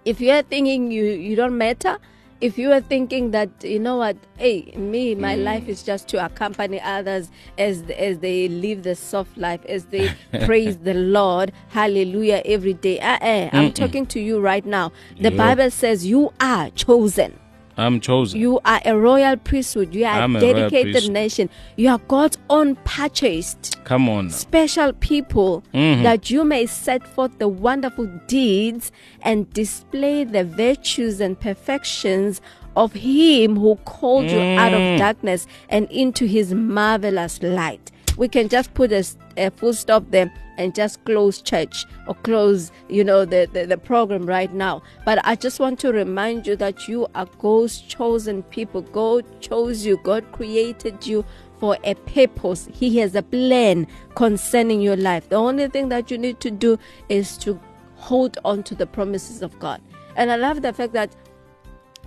If 0.06 0.22
you 0.22 0.32
are 0.32 0.44
thinking 0.44 0.92
you 0.92 1.04
you 1.06 1.36
don't 1.36 1.58
matter, 1.58 1.98
if 2.42 2.58
you 2.58 2.72
are 2.72 2.82
thinking 2.82 3.32
that 3.32 3.50
you 3.64 3.80
know 3.80 3.98
what, 3.98 4.16
hey, 4.38 4.72
me, 4.78 5.16
my 5.16 5.36
mm. 5.36 5.44
life 5.44 5.68
is 5.68 5.84
just 5.84 6.08
to 6.10 6.26
accompany 6.26 6.80
others 6.82 7.30
as 7.58 7.84
as 7.98 8.20
they 8.20 8.48
live 8.48 8.84
the 8.84 8.96
soft 8.96 9.38
life, 9.38 9.64
as 9.66 9.86
they 9.86 10.14
praise 10.46 10.78
the 10.78 10.94
Lord, 10.94 11.52
hallelujah, 11.70 12.42
every 12.46 12.74
day. 12.74 13.00
Uh-uh, 13.00 13.50
I'm 13.52 13.74
talking 13.74 14.06
to 14.08 14.20
you 14.20 14.40
right 14.40 14.66
now. 14.66 14.92
The 15.20 15.32
Yeah. 15.32 15.38
Bible 15.38 15.72
says 15.72 16.06
you 16.06 16.32
are 16.40 16.70
chosen. 16.72 17.38
I'm 17.80 18.00
chosen. 18.00 18.40
You 18.40 18.60
are 18.66 18.82
a 18.86 18.98
royal 18.98 19.38
priesthood. 19.38 19.96
You 19.96 20.06
are 20.06 20.22
I'm 20.22 20.36
a 20.36 20.40
a 20.40 20.42
dedicated 20.42 20.94
priesthood. 20.94 21.14
nation. 21.14 21.50
You 21.78 21.90
are 21.90 22.00
God's 22.08 22.38
own 22.50 22.76
purchased 22.86 23.78
Come 23.86 24.10
on. 24.10 24.26
now. 24.28 24.32
special 24.32 24.94
people 24.94 25.64
Mhm. 25.74 26.04
that 26.04 26.30
you 26.30 26.44
may 26.44 26.66
set 26.66 27.08
forth 27.08 27.38
the 27.40 27.48
wonderful 27.48 28.08
deeds 28.28 28.92
and 29.22 29.52
display 29.54 30.24
the 30.24 30.44
virtues 30.44 31.20
and 31.22 31.40
perfections 31.40 32.42
of 32.76 32.94
him 32.94 33.58
who 33.58 33.76
called 33.86 34.30
you 34.30 34.40
out 34.40 34.72
Mm. 34.74 34.94
of 34.94 35.00
darkness 35.00 35.48
and 35.70 35.88
into 35.92 36.26
his 36.26 36.54
marvelous 36.54 37.42
light. 37.42 37.92
We 38.20 38.28
can 38.28 38.50
just 38.50 38.74
put 38.74 38.92
a 38.92 39.50
full 39.52 39.74
stop 39.74 40.04
there 40.12 40.30
and 40.58 40.76
just 40.76 41.04
close 41.06 41.42
church 41.42 41.86
or 42.06 42.16
close, 42.16 42.70
you 42.90 43.02
know, 43.02 43.24
the, 43.24 43.50
the, 43.54 43.66
the 43.66 43.78
program 43.78 44.26
right 44.26 44.54
now. 44.54 44.84
But 45.06 45.26
I 45.26 45.36
just 45.36 45.62
want 45.62 45.80
to 45.80 45.94
remind 45.94 46.46
you 46.46 46.58
that 46.58 46.90
you 46.90 47.08
are 47.16 47.28
God's 47.40 47.80
chosen 47.80 48.44
people. 48.44 48.82
God 48.82 49.24
chose 49.40 49.86
you. 49.86 49.98
God 50.04 50.30
created 50.34 51.08
you 51.08 51.24
for 51.62 51.78
a 51.86 51.96
purpose. 51.96 52.68
He 52.74 53.00
has 53.00 53.16
a 53.16 53.24
plan 53.24 53.88
concerning 54.16 54.82
your 54.82 54.98
life. 54.98 55.30
The 55.30 55.38
only 55.38 55.70
thing 55.70 55.88
that 55.88 56.12
you 56.12 56.18
need 56.18 56.42
to 56.42 56.52
do 56.52 56.78
is 57.08 57.38
to 57.38 57.58
hold 57.96 58.38
on 58.44 58.64
to 58.64 58.76
the 58.76 58.86
promises 58.86 59.42
of 59.42 59.58
God. 59.60 59.82
And 60.18 60.30
I 60.30 60.36
love 60.36 60.62
the 60.62 60.74
fact 60.74 60.92
that 60.92 61.16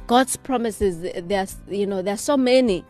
God's 0.06 0.36
promises, 0.36 1.10
there's 1.24 1.56
you 1.68 1.86
know, 1.86 2.02
there's 2.02 2.20
so 2.20 2.36
many 2.36 2.84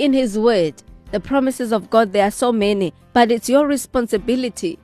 in 0.00 0.12
His 0.12 0.36
Word. 0.36 0.82
The 1.10 1.20
promises 1.20 1.72
of 1.72 1.88
God, 1.88 2.12
there 2.12 2.24
are 2.24 2.30
so 2.30 2.52
many, 2.52 2.92
but 3.12 3.32
it's 3.32 3.48
your 3.48 3.66
responsibility 3.66 4.78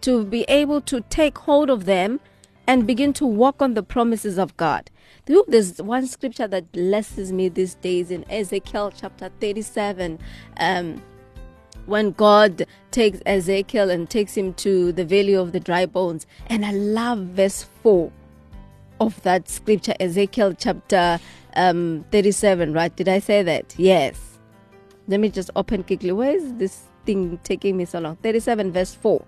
to 0.00 0.24
be 0.24 0.42
able 0.48 0.80
to 0.82 1.02
take 1.02 1.36
hold 1.38 1.68
of 1.68 1.84
them 1.84 2.20
and 2.66 2.86
begin 2.86 3.12
to 3.14 3.26
walk 3.26 3.60
on 3.60 3.74
the 3.74 3.82
promises 3.82 4.38
of 4.38 4.56
God. 4.56 4.90
There's 5.26 5.82
one 5.82 6.06
scripture 6.06 6.48
that 6.48 6.72
blesses 6.72 7.32
me 7.32 7.48
these 7.48 7.74
days 7.74 8.10
in 8.10 8.24
Ezekiel 8.30 8.92
chapter 8.96 9.30
37. 9.40 10.18
Um, 10.58 11.02
when 11.86 12.10
God 12.12 12.66
takes 12.90 13.20
Ezekiel 13.26 13.90
and 13.90 14.10
takes 14.10 14.36
him 14.36 14.54
to 14.54 14.92
the 14.92 15.04
valley 15.04 15.34
of 15.34 15.52
the 15.52 15.60
dry 15.60 15.86
bones. 15.86 16.26
And 16.48 16.66
I 16.66 16.72
love 16.72 17.18
verse 17.18 17.66
4 17.82 18.10
of 19.00 19.22
that 19.22 19.48
scripture, 19.48 19.94
Ezekiel 20.00 20.54
chapter 20.54 21.20
um, 21.54 22.04
37, 22.10 22.72
right? 22.72 22.94
Did 22.94 23.08
I 23.08 23.20
say 23.20 23.42
that? 23.42 23.74
Yes. 23.78 24.35
Let 25.08 25.20
me 25.20 25.28
just 25.28 25.50
open 25.56 25.84
quickly. 25.84 26.12
Where 26.12 26.32
is 26.32 26.54
this 26.54 26.84
thing 27.04 27.38
taking 27.44 27.76
me 27.76 27.84
so 27.84 28.00
long? 28.00 28.16
37, 28.16 28.72
verse 28.72 28.94
4. 28.94 29.24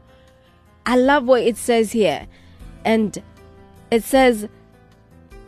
I 0.86 0.96
love 0.96 1.24
what 1.24 1.42
it 1.42 1.56
says 1.56 1.92
here. 1.92 2.26
And 2.84 3.22
it 3.90 4.04
says, 4.04 4.48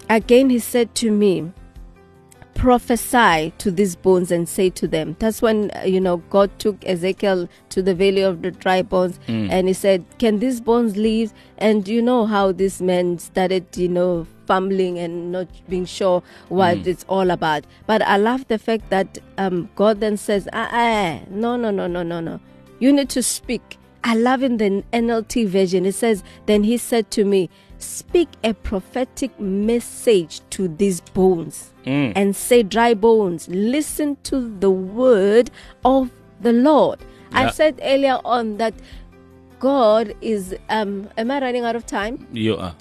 Again, 0.09 0.51
he 0.51 0.59
said 0.59 0.95
to 0.97 1.11
me, 1.11 1.53
prophesy 2.61 3.55
to 3.57 3.71
these 3.71 3.97
bones 3.97 4.31
and 4.31 4.47
say 4.47 4.69
to 4.69 4.87
them. 4.87 5.17
That's 5.19 5.41
when, 5.41 5.71
uh, 5.75 5.85
you 5.87 5.99
know, 5.99 6.19
God 6.29 6.51
took 6.59 6.85
Ezekiel 6.85 7.49
to 7.71 7.83
the 7.83 7.95
valley 7.95 8.21
of 8.21 8.43
the 8.43 8.51
dry 8.51 8.83
bones 8.83 9.19
and 9.27 9.67
he 9.67 9.73
said, 9.73 10.05
Can 10.19 10.41
these 10.41 10.61
bones 10.61 10.95
live? 10.95 11.33
And 11.57 11.89
you 11.89 12.03
know 12.03 12.27
how 12.27 12.53
this 12.53 12.83
man 12.83 13.19
started, 13.19 13.75
you 13.79 13.89
know, 13.89 14.27
fumbling 14.51 14.99
and 14.99 15.31
not 15.31 15.47
being 15.69 15.85
sure 15.85 16.25
what 16.49 16.79
it's 16.85 17.05
all 17.09 17.31
about. 17.31 17.63
But 17.87 18.03
I 18.03 18.17
love 18.17 18.49
the 18.49 18.59
fact 18.59 18.91
that 18.91 19.17
um, 19.39 19.71
God 19.77 20.01
then 20.01 20.17
says, 20.17 20.49
ah, 20.53 20.69
ah, 20.73 21.21
no, 21.31 21.57
no, 21.57 21.71
no, 21.71 21.87
no, 21.87 22.03
no, 22.03 22.19
no. 22.19 22.41
You 22.81 22.93
need 22.93 23.09
to 23.11 23.23
speak. 23.23 23.79
I 24.03 24.17
love 24.17 24.43
in 24.43 24.57
the 24.57 24.83
NLT 24.93 25.47
version. 25.47 25.87
It 25.87 25.95
says, 25.95 26.25
Then 26.47 26.65
he 26.65 26.79
said 26.79 27.13
to 27.13 27.25
me, 27.25 27.49
Speak 27.79 28.29
a 28.43 28.55
prophetic 28.55 29.39
message 29.39 30.41
to 30.51 30.67
these 30.69 31.01
bones 31.01 31.73
Mm. 31.87 32.13
and 32.17 32.35
say, 32.35 32.63
Dry 32.65 32.93
bones, 32.95 33.47
listen 33.49 34.17
to 34.25 34.37
the 34.59 34.71
word 34.71 35.51
of 35.85 36.11
the 36.41 36.53
Lord. 36.53 36.99
I 37.33 37.51
said 37.51 37.79
earlier 37.85 38.19
on 38.25 38.57
that 38.57 38.75
God 39.61 40.15
is, 40.21 40.57
um, 40.69 41.09
am 41.17 41.31
I 41.31 41.41
running 41.41 41.65
out 41.65 41.77
of 41.77 41.87
time? 41.87 42.27
You 42.33 42.57
are. 42.57 42.75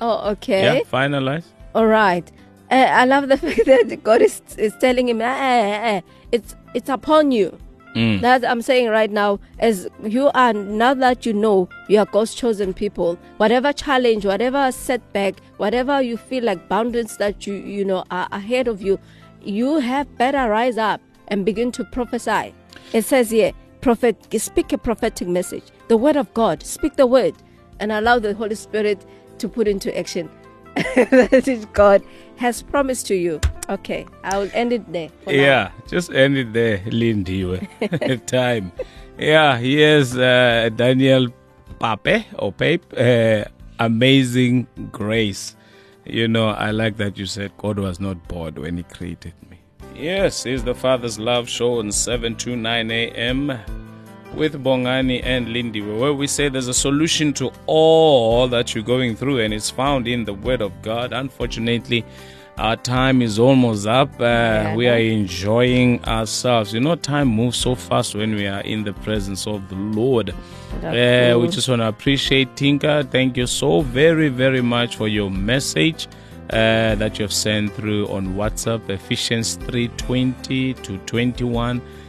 Oh, 0.00 0.30
okay. 0.30 0.62
Yeah. 0.62 0.80
Finalize. 0.90 1.44
All 1.74 1.86
right. 1.86 2.30
Uh, 2.70 2.74
I 2.74 3.04
love 3.04 3.28
the 3.28 3.36
fact 3.38 3.64
that 3.66 4.04
God 4.04 4.22
is, 4.22 4.42
is 4.56 4.74
telling 4.80 5.08
him, 5.08 5.20
eh, 5.20 5.24
eh, 5.24 5.96
eh, 5.96 6.00
it's 6.32 6.54
it's 6.74 6.88
upon 6.88 7.32
you. 7.32 7.56
Mm. 7.94 8.20
That 8.20 8.44
I'm 8.44 8.60
saying 8.62 8.90
right 8.90 9.10
now, 9.10 9.40
as 9.58 9.88
you 10.04 10.30
are 10.34 10.52
now 10.52 10.94
that 10.94 11.24
you 11.24 11.32
know 11.32 11.68
you 11.88 11.98
are 11.98 12.06
God's 12.06 12.34
chosen 12.34 12.74
people, 12.74 13.18
whatever 13.38 13.72
challenge, 13.72 14.26
whatever 14.26 14.70
setback, 14.70 15.40
whatever 15.56 16.02
you 16.02 16.16
feel 16.16 16.44
like 16.44 16.68
boundaries 16.68 17.16
that 17.16 17.46
you 17.46 17.54
you 17.54 17.84
know 17.84 18.04
are 18.10 18.28
ahead 18.30 18.68
of 18.68 18.82
you, 18.82 19.00
you 19.42 19.78
have 19.78 20.06
better 20.18 20.48
rise 20.50 20.76
up 20.76 21.00
and 21.28 21.44
begin 21.44 21.72
to 21.72 21.84
prophesy. 21.84 22.54
It 22.92 23.02
says 23.02 23.30
here, 23.30 23.52
prophet, 23.80 24.16
speak 24.38 24.72
a 24.72 24.78
prophetic 24.78 25.26
message, 25.26 25.64
the 25.88 25.96
word 25.96 26.16
of 26.16 26.32
God, 26.34 26.62
speak 26.62 26.96
the 26.96 27.06
word, 27.06 27.34
and 27.80 27.90
allow 27.90 28.18
the 28.18 28.34
Holy 28.34 28.54
Spirit 28.54 29.04
to 29.40 29.48
put 29.48 29.68
into 29.68 29.96
action 29.98 30.30
that 30.74 31.42
which 31.46 31.72
God 31.72 32.02
has 32.36 32.62
promised 32.62 33.06
to 33.08 33.14
you. 33.14 33.40
Okay, 33.68 34.06
I'll 34.24 34.48
end 34.54 34.72
it 34.72 34.90
there. 34.92 35.08
for 35.24 35.32
now. 35.32 35.38
Yeah, 35.38 35.70
just 35.88 36.10
end 36.12 36.36
it 36.38 36.52
there, 36.52 36.78
Lindiwe. 36.78 38.26
Time. 38.26 38.72
Yeah, 39.18 39.58
here's 39.58 40.16
uh, 40.16 40.70
Daniel 40.74 41.28
Pape 41.80 42.24
or 42.38 42.52
Pape. 42.52 42.84
Uh, 42.96 43.44
amazing 43.78 44.66
grace. 44.92 45.56
You 46.04 46.28
know, 46.28 46.48
I 46.48 46.70
like 46.70 46.96
that 46.98 47.18
you 47.18 47.26
said 47.26 47.52
God 47.58 47.78
was 47.78 48.00
not 48.00 48.26
bored 48.28 48.58
when 48.58 48.76
He 48.76 48.82
created 48.84 49.34
me. 49.50 49.58
Yes, 49.94 50.46
it's 50.46 50.62
the 50.62 50.74
Father's 50.74 51.18
Love 51.18 51.48
Show 51.48 51.80
on 51.80 51.90
7 51.90 52.36
to 52.36 52.56
9 52.56 52.90
a.m. 52.90 53.58
with 54.34 54.62
Bongani 54.62 55.20
and 55.24 55.48
Lindiwe, 55.48 55.98
where 55.98 56.12
we 56.12 56.26
say 56.26 56.48
there's 56.48 56.68
a 56.68 56.74
solution 56.74 57.32
to 57.34 57.52
all 57.66 58.48
that 58.48 58.74
you're 58.74 58.84
going 58.84 59.16
through, 59.16 59.40
and 59.40 59.52
it's 59.52 59.70
found 59.70 60.06
in 60.06 60.24
the 60.24 60.34
Word 60.34 60.60
of 60.60 60.82
God. 60.82 61.12
Unfortunately, 61.12 62.04
our 62.58 62.76
time 62.76 63.22
is 63.22 63.38
almost 63.38 63.86
up. 63.86 64.10
Uh, 64.20 64.74
we 64.76 64.88
are 64.88 64.98
enjoying 64.98 66.04
ourselves. 66.04 66.74
You 66.74 66.80
know, 66.80 66.96
time 66.96 67.28
moves 67.28 67.56
so 67.56 67.74
fast 67.74 68.14
when 68.14 68.34
we 68.34 68.46
are 68.46 68.60
in 68.62 68.84
the 68.84 68.92
presence 68.92 69.46
of 69.46 69.68
the 69.68 69.76
Lord. 69.76 70.30
Uh, 70.82 71.38
we 71.40 71.48
just 71.48 71.68
want 71.68 71.82
to 71.82 71.88
appreciate 71.88 72.56
Tinka. 72.56 73.06
Thank 73.10 73.36
you 73.36 73.46
so 73.46 73.80
very, 73.82 74.28
very 74.28 74.60
much 74.60 74.96
for 74.96 75.08
your 75.08 75.30
message 75.30 76.08
uh, 76.50 76.94
that 76.96 77.18
you 77.18 77.24
have 77.24 77.32
sent 77.32 77.72
through 77.74 78.08
on 78.08 78.34
WhatsApp, 78.34 78.88
Ephesians 78.90 79.56
3:20 79.58 80.82
to 80.82 80.98
21. 80.98 81.80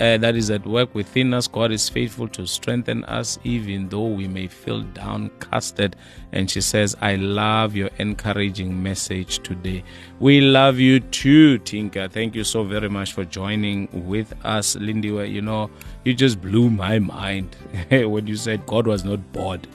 uh, 0.00 0.16
that 0.18 0.36
is 0.36 0.50
at 0.50 0.64
work 0.66 0.94
within 0.94 1.34
us, 1.34 1.48
God 1.48 1.72
is 1.72 1.88
faithful 1.88 2.28
to 2.28 2.46
strengthen 2.46 3.04
us, 3.04 3.38
even 3.42 3.88
though 3.88 4.06
we 4.06 4.28
may 4.28 4.46
feel 4.46 4.82
downcasted. 4.84 5.94
And 6.32 6.50
she 6.50 6.60
says, 6.60 6.96
I 7.00 7.16
love 7.16 7.74
your 7.74 7.90
encouraging 7.98 8.80
message 8.82 9.40
today. 9.40 9.82
We 10.20 10.40
love 10.40 10.78
you 10.78 11.00
too, 11.00 11.58
Tinka. 11.58 12.08
Thank 12.10 12.34
you 12.34 12.44
so 12.44 12.62
very 12.62 12.88
much 12.88 13.12
for 13.12 13.24
joining 13.24 13.88
with 13.92 14.34
us, 14.44 14.76
Lindy. 14.76 15.08
You 15.08 15.42
know, 15.42 15.70
you 16.04 16.14
just 16.14 16.40
blew 16.40 16.70
my 16.70 16.98
mind 16.98 17.56
when 17.90 18.26
you 18.26 18.36
said 18.36 18.66
God 18.66 18.86
was 18.86 19.04
not 19.04 19.32
bored. 19.32 19.66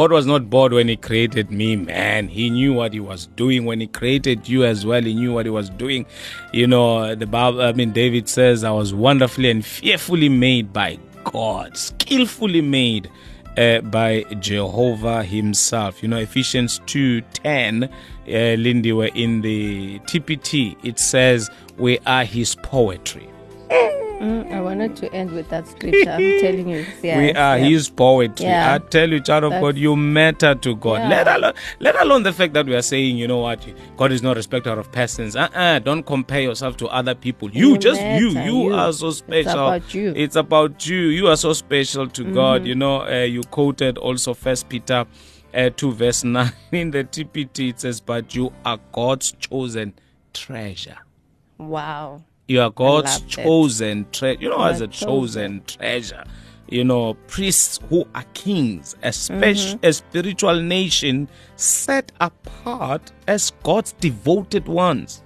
God 0.00 0.12
was 0.12 0.24
not 0.24 0.48
bored 0.48 0.72
when 0.72 0.88
He 0.88 0.96
created 0.96 1.50
me, 1.50 1.76
man. 1.76 2.28
He 2.28 2.48
knew 2.48 2.72
what 2.72 2.94
He 2.94 3.00
was 3.00 3.26
doing 3.26 3.66
when 3.66 3.80
He 3.80 3.86
created 3.86 4.48
you 4.48 4.64
as 4.64 4.86
well. 4.86 5.02
He 5.02 5.12
knew 5.12 5.34
what 5.34 5.44
He 5.44 5.50
was 5.50 5.68
doing. 5.68 6.06
You 6.54 6.68
know, 6.68 7.14
the 7.14 7.26
Bible, 7.26 7.60
I 7.60 7.72
mean, 7.72 7.92
David 7.92 8.26
says, 8.26 8.64
I 8.64 8.70
was 8.70 8.94
wonderfully 8.94 9.50
and 9.50 9.62
fearfully 9.62 10.30
made 10.30 10.72
by 10.72 10.98
God, 11.24 11.76
skillfully 11.76 12.62
made. 12.62 13.10
Uh, 13.58 13.80
by 13.80 14.22
Jehovah 14.38 15.22
Himself, 15.24 16.02
you 16.02 16.08
know 16.08 16.16
Ephesians 16.16 16.80
two 16.86 17.20
ten, 17.20 17.84
uh, 17.84 17.90
Lindy, 18.26 18.92
were 18.92 19.10
in 19.14 19.42
the 19.42 19.98
TPT. 20.00 20.76
It 20.84 20.98
says 20.98 21.50
we 21.76 21.98
are 22.06 22.24
His 22.24 22.54
poetry. 22.54 23.29
Mm, 24.20 24.52
I 24.52 24.60
wanted 24.60 24.96
to 24.96 25.10
end 25.14 25.30
with 25.32 25.48
that 25.48 25.66
scripture. 25.66 26.10
I'm 26.10 26.40
telling 26.40 26.68
you. 26.68 26.84
Yes, 27.02 27.16
we 27.18 27.32
are 27.32 27.56
his 27.56 27.88
poetry. 27.88 28.44
Yeah. 28.44 28.74
I 28.74 28.78
tell 28.78 29.08
you, 29.08 29.18
child 29.20 29.44
of 29.44 29.50
That's- 29.50 29.62
God, 29.62 29.76
you 29.78 29.96
matter 29.96 30.54
to 30.54 30.76
God. 30.76 30.96
Yeah. 31.00 31.08
Let 31.08 31.28
alone 31.28 31.52
let 31.78 32.00
alone 32.02 32.22
the 32.24 32.32
fact 32.34 32.52
that 32.52 32.66
we 32.66 32.74
are 32.74 32.82
saying, 32.82 33.16
you 33.16 33.26
know 33.26 33.38
what, 33.38 33.66
God 33.96 34.12
is 34.12 34.22
not 34.22 34.36
respecter 34.36 34.70
of 34.78 34.92
persons. 34.92 35.36
Uh-uh, 35.36 35.78
don't 35.78 36.02
compare 36.04 36.42
yourself 36.42 36.76
to 36.78 36.88
other 36.88 37.14
people. 37.14 37.50
You, 37.50 37.70
You 37.70 37.78
just 37.78 38.02
you, 38.02 38.28
you 38.28 38.64
you. 38.68 38.74
are 38.74 38.92
so 38.92 39.10
special. 39.10 39.38
It's 39.40 39.48
about 39.54 39.94
you. 39.94 40.10
Mm-hmm. 40.10 40.20
It's 40.20 40.36
about 40.36 40.86
you. 40.86 40.98
You 40.98 41.28
are 41.28 41.36
so 41.36 41.54
special 41.54 42.06
to 42.08 42.34
God. 42.34 42.66
You 42.66 42.74
know, 42.74 43.02
uh, 43.06 43.22
you 43.24 43.42
quoted 43.44 43.96
also 43.96 44.34
First 44.34 44.68
Peter. 44.68 45.06
Uh, 45.52 45.68
2 45.68 45.92
verse 45.94 46.22
9 46.38 46.52
in 46.70 46.92
the 46.92 47.02
TPT 47.02 47.70
it 47.70 47.80
says 47.80 48.00
but 48.00 48.36
you 48.36 48.52
are 48.64 48.78
God's 48.92 49.32
chosen 49.32 49.94
treasure 50.32 50.96
Wow. 51.58 52.22
You 52.50 52.60
are 52.60 52.70
God's 52.70 53.20
chosen 53.22 54.06
treasure. 54.12 54.40
You 54.42 54.50
know, 54.50 54.62
as 54.64 54.80
a 54.80 54.88
chosen 54.88 55.62
treasure. 55.66 56.24
You 56.68 56.84
know, 56.84 57.14
priests 57.26 57.80
who 57.88 58.04
are 58.14 58.24
kings, 58.34 58.94
a, 59.02 59.08
Mm-hmm. 59.08 59.84
a 59.84 59.92
spiritual 59.92 60.60
nation 60.62 61.28
set 61.56 62.12
apart 62.20 63.10
as 63.26 63.52
God's 63.62 63.92
devoted 63.94 64.68
ones. 64.68 65.22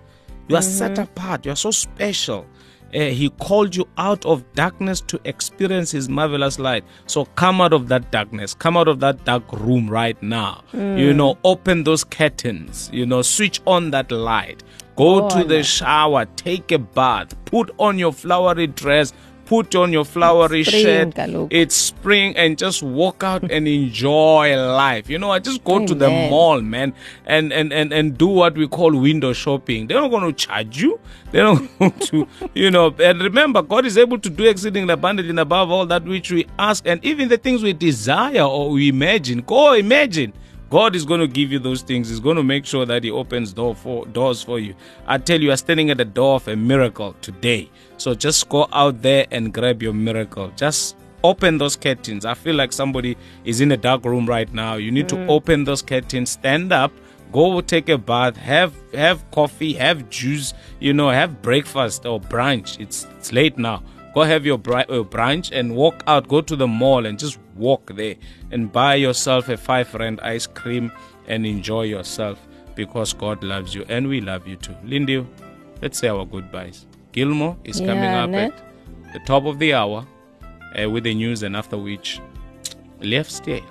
You 0.48 0.56
are 0.56 0.62
set 0.62 0.92
Mm-hmm. 0.92 1.02
apart. 1.02 1.44
You 1.46 1.52
are 1.52 1.56
so 1.56 1.70
special. 1.70 2.46
Uh, 2.94 3.00
he 3.20 3.28
called 3.40 3.74
you 3.74 3.84
out 3.98 4.24
of 4.24 4.44
darkness 4.54 5.00
to 5.02 5.20
experience 5.24 5.90
His 5.90 6.08
marvelous 6.08 6.58
light. 6.58 6.84
So 7.06 7.24
come 7.42 7.60
out 7.60 7.72
of 7.72 7.88
that 7.88 8.10
darkness. 8.12 8.54
Come 8.54 8.76
out 8.76 8.88
of 8.88 9.00
that 9.00 9.24
dark 9.24 9.42
room 9.52 9.88
right 9.90 10.20
now. 10.22 10.62
Mm. 10.72 10.98
You 10.98 11.12
know, 11.12 11.36
open 11.44 11.84
those 11.84 12.04
curtains. 12.04 12.88
You 12.92 13.04
know, 13.04 13.20
switch 13.22 13.60
on 13.66 13.90
that 13.90 14.12
light. 14.12 14.62
Go 14.96 15.28
to 15.28 15.44
the 15.44 15.62
shower, 15.62 16.26
take 16.36 16.70
a 16.72 16.78
bath, 16.78 17.34
put 17.46 17.70
on 17.78 17.98
your 17.98 18.12
flowery 18.12 18.68
dress, 18.68 19.12
put 19.44 19.74
on 19.74 19.92
your 19.92 20.04
flowery 20.04 20.64
Spring, 20.64 20.82
shirt. 20.84 21.14
It's 21.50 21.74
spring 21.74 22.36
and 22.36 22.56
just 22.56 22.82
walk 22.82 23.22
out 23.22 23.50
and 23.50 23.66
enjoy 23.68 24.56
life. 24.56 25.10
You 25.10 25.18
know, 25.18 25.30
I 25.30 25.38
just 25.38 25.64
go 25.64 25.84
to 25.84 25.94
the 25.94 26.08
mall, 26.30 26.60
man, 26.60 26.94
and, 27.26 27.52
and, 27.52 27.72
and, 27.72 27.92
and 27.92 28.16
do 28.16 28.26
what 28.26 28.54
we 28.56 28.68
call 28.68 28.96
window 28.98 29.32
shopping. 29.32 29.86
They're 29.86 30.00
not 30.00 30.10
going 30.10 30.32
to 30.32 30.32
charge 30.32 30.80
you. 30.80 31.00
They're 31.32 31.44
not 31.44 31.62
going 31.78 31.92
to, 31.92 32.28
you 32.54 32.70
know, 32.70 32.94
and 32.98 33.20
remember, 33.20 33.62
God 33.62 33.86
is 33.86 33.98
able 33.98 34.18
to 34.18 34.30
do 34.30 34.44
exceeding 34.44 34.88
abundantly 34.90 35.40
above 35.40 35.70
all 35.70 35.86
that 35.86 36.04
which 36.04 36.30
we 36.30 36.46
ask 36.58 36.86
and 36.86 37.04
even 37.04 37.28
the 37.28 37.38
things 37.38 37.62
we 37.62 37.72
desire 37.72 38.42
or 38.42 38.70
we 38.70 38.88
imagine. 38.88 39.40
Go 39.40 39.72
imagine. 39.74 40.32
God 40.70 40.96
is 40.96 41.04
going 41.04 41.20
to 41.20 41.28
give 41.28 41.52
you 41.52 41.58
those 41.58 41.82
things. 41.82 42.08
He's 42.08 42.20
going 42.20 42.36
to 42.36 42.42
make 42.42 42.66
sure 42.66 42.84
that 42.86 43.04
He 43.04 43.10
opens 43.10 43.52
door 43.52 43.74
for, 43.74 44.06
doors 44.06 44.42
for 44.42 44.58
you. 44.58 44.74
I 45.06 45.18
tell 45.18 45.40
you, 45.40 45.48
you're 45.48 45.56
standing 45.56 45.90
at 45.90 45.98
the 45.98 46.04
door 46.04 46.36
of 46.36 46.48
a 46.48 46.56
miracle 46.56 47.14
today. 47.20 47.70
So 47.96 48.14
just 48.14 48.48
go 48.48 48.66
out 48.72 49.02
there 49.02 49.26
and 49.30 49.52
grab 49.52 49.82
your 49.82 49.92
miracle. 49.92 50.50
Just 50.56 50.96
open 51.22 51.58
those 51.58 51.74
curtains. 51.76 52.24
I 52.24 52.34
feel 52.34 52.54
like 52.54 52.72
somebody 52.72 53.16
is 53.44 53.60
in 53.60 53.72
a 53.72 53.76
dark 53.76 54.04
room 54.04 54.26
right 54.26 54.52
now. 54.52 54.74
You 54.74 54.90
need 54.92 55.08
to 55.08 55.26
open 55.26 55.64
those 55.64 55.82
curtains, 55.82 56.30
stand 56.30 56.72
up, 56.72 56.92
go 57.32 57.60
take 57.60 57.88
a 57.88 57.98
bath, 57.98 58.36
have 58.36 58.74
have 58.92 59.28
coffee, 59.30 59.72
have 59.72 60.08
juice, 60.10 60.54
you 60.80 60.92
know, 60.92 61.10
have 61.10 61.42
breakfast 61.42 62.06
or 62.06 62.20
brunch. 62.20 62.78
It's 62.78 63.06
it's 63.16 63.32
late 63.32 63.58
now. 63.58 63.82
Go 64.14 64.22
have 64.22 64.46
your 64.46 64.58
bri- 64.58 64.88
uh, 64.88 65.02
brunch 65.02 65.50
and 65.50 65.74
walk 65.74 66.04
out. 66.06 66.28
Go 66.28 66.40
to 66.40 66.54
the 66.54 66.68
mall 66.68 67.06
and 67.06 67.18
just 67.18 67.38
walk 67.56 67.94
there 67.94 68.16
and 68.50 68.72
buy 68.72 68.94
yourself 68.94 69.48
a 69.48 69.56
five 69.56 69.92
rand 69.94 70.20
ice 70.20 70.46
cream 70.46 70.90
and 71.26 71.46
enjoy 71.46 71.82
yourself 71.82 72.38
because 72.74 73.12
God 73.12 73.42
loves 73.42 73.74
you 73.74 73.84
and 73.88 74.08
we 74.08 74.20
love 74.20 74.46
you 74.46 74.56
too. 74.56 74.74
Lindy, 74.84 75.26
let's 75.80 75.98
say 75.98 76.08
our 76.08 76.24
goodbyes. 76.24 76.86
Gilmore 77.12 77.56
is 77.64 77.78
coming 77.78 78.04
up 78.04 78.30
Ned. 78.30 78.52
at 79.06 79.12
the 79.12 79.20
top 79.20 79.44
of 79.44 79.58
the 79.58 79.74
hour 79.74 80.06
uh, 80.80 80.90
with 80.90 81.04
the 81.04 81.14
news, 81.14 81.44
and 81.44 81.56
after 81.56 81.78
which, 81.78 82.20
left 83.00 83.30
stay. 83.30 83.62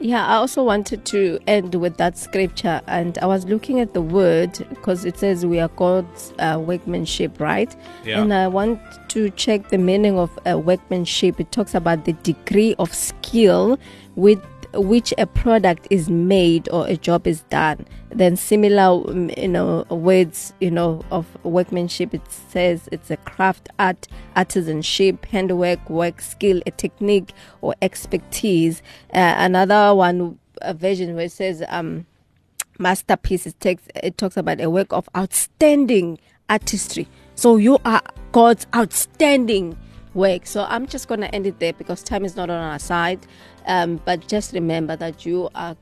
Yeah, 0.00 0.24
I 0.26 0.34
also 0.36 0.62
wanted 0.62 1.04
to 1.06 1.40
end 1.48 1.74
with 1.74 1.96
that 1.96 2.16
scripture, 2.16 2.80
and 2.86 3.18
I 3.18 3.26
was 3.26 3.46
looking 3.46 3.80
at 3.80 3.94
the 3.94 4.00
word 4.00 4.56
because 4.68 5.04
it 5.04 5.18
says 5.18 5.44
we 5.44 5.58
are 5.58 5.68
God's 5.68 6.32
uh, 6.38 6.62
workmanship, 6.64 7.40
right? 7.40 7.74
Yeah. 8.04 8.22
And 8.22 8.32
I 8.32 8.46
want 8.46 8.80
to 9.08 9.30
check 9.30 9.70
the 9.70 9.78
meaning 9.78 10.16
of 10.16 10.30
uh, 10.48 10.58
workmanship. 10.58 11.40
It 11.40 11.50
talks 11.50 11.74
about 11.74 12.04
the 12.04 12.12
degree 12.12 12.76
of 12.78 12.94
skill 12.94 13.76
with 14.14 14.40
which 14.74 15.14
a 15.18 15.26
product 15.26 15.86
is 15.90 16.10
made 16.10 16.68
or 16.70 16.86
a 16.86 16.96
job 16.96 17.26
is 17.26 17.42
done. 17.44 17.86
Then 18.10 18.36
similar, 18.36 19.08
um, 19.10 19.30
you 19.36 19.48
know, 19.48 19.84
words, 19.90 20.52
you 20.60 20.70
know, 20.70 21.02
of 21.10 21.26
workmanship. 21.44 22.14
It 22.14 22.30
says 22.30 22.88
it's 22.92 23.10
a 23.10 23.16
craft, 23.18 23.68
art, 23.78 24.08
artisanship, 24.36 25.24
handwork, 25.26 25.88
work 25.88 26.20
skill, 26.20 26.60
a 26.66 26.70
technique 26.70 27.32
or 27.60 27.74
expertise. 27.82 28.82
Uh, 29.14 29.34
another 29.38 29.94
one, 29.94 30.38
a 30.62 30.74
version 30.74 31.14
where 31.14 31.26
it 31.26 31.32
says 31.32 31.62
um, 31.68 32.06
masterpiece. 32.78 33.46
It 33.46 33.58
takes 33.60 33.84
it 33.94 34.18
talks 34.18 34.36
about 34.36 34.60
a 34.60 34.70
work 34.70 34.92
of 34.92 35.08
outstanding 35.16 36.18
artistry. 36.48 37.08
So 37.34 37.56
you 37.56 37.78
are 37.84 38.02
God's 38.32 38.66
outstanding 38.74 39.76
work. 40.14 40.46
So 40.46 40.66
I'm 40.68 40.86
just 40.86 41.08
gonna 41.08 41.26
end 41.26 41.46
it 41.46 41.58
there 41.58 41.72
because 41.72 42.02
time 42.02 42.24
is 42.24 42.36
not 42.36 42.50
on 42.50 42.62
our 42.62 42.78
side. 42.78 43.26
Um, 43.68 44.00
but 44.04 44.26
just 44.26 44.52
remember 44.52 44.96
that 44.96 45.24
you 45.24 45.48
are 45.54 45.76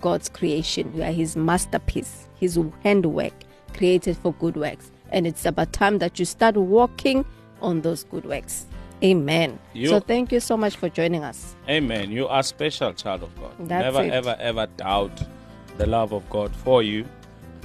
God's 0.00 0.28
creation. 0.28 0.92
You 0.96 1.02
are 1.02 1.12
His 1.12 1.36
masterpiece, 1.36 2.26
His 2.38 2.58
handwork, 2.82 3.32
created 3.76 4.16
for 4.16 4.32
good 4.34 4.56
works. 4.56 4.90
And 5.12 5.26
it's 5.26 5.44
about 5.44 5.72
time 5.72 5.98
that 5.98 6.18
you 6.18 6.24
start 6.24 6.56
walking 6.56 7.24
on 7.60 7.82
those 7.82 8.04
good 8.04 8.24
works. 8.24 8.66
Amen. 9.02 9.58
You- 9.72 9.88
So 9.88 10.00
thank 10.00 10.32
you 10.32 10.40
so 10.40 10.56
much 10.56 10.76
for 10.76 10.88
joining 10.88 11.22
us. 11.24 11.54
Amen. 11.68 12.10
You 12.10 12.26
are 12.28 12.42
special, 12.42 12.92
child 12.94 13.22
of 13.22 13.34
God. 13.40 13.52
That's 13.58 13.82
Never, 13.94 14.02
it. 14.04 14.12
ever, 14.12 14.36
ever 14.40 14.66
doubt 14.76 15.22
the 15.78 15.86
love 15.86 16.12
of 16.12 16.28
God 16.30 16.54
for 16.56 16.82
you. 16.82 17.04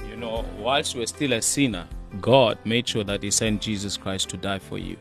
You 0.08 0.16
know, 0.16 0.44
whilst 0.58 0.94
you 0.94 1.00
were 1.00 1.06
still 1.06 1.32
a 1.34 1.42
sinner, 1.42 1.86
God 2.20 2.58
made 2.64 2.88
sure 2.88 3.04
that 3.04 3.22
He 3.22 3.30
sent 3.30 3.60
Jesus 3.62 3.96
Christ 3.96 4.28
to 4.30 4.36
die 4.36 4.58
for 4.58 4.78
you. 4.78 4.96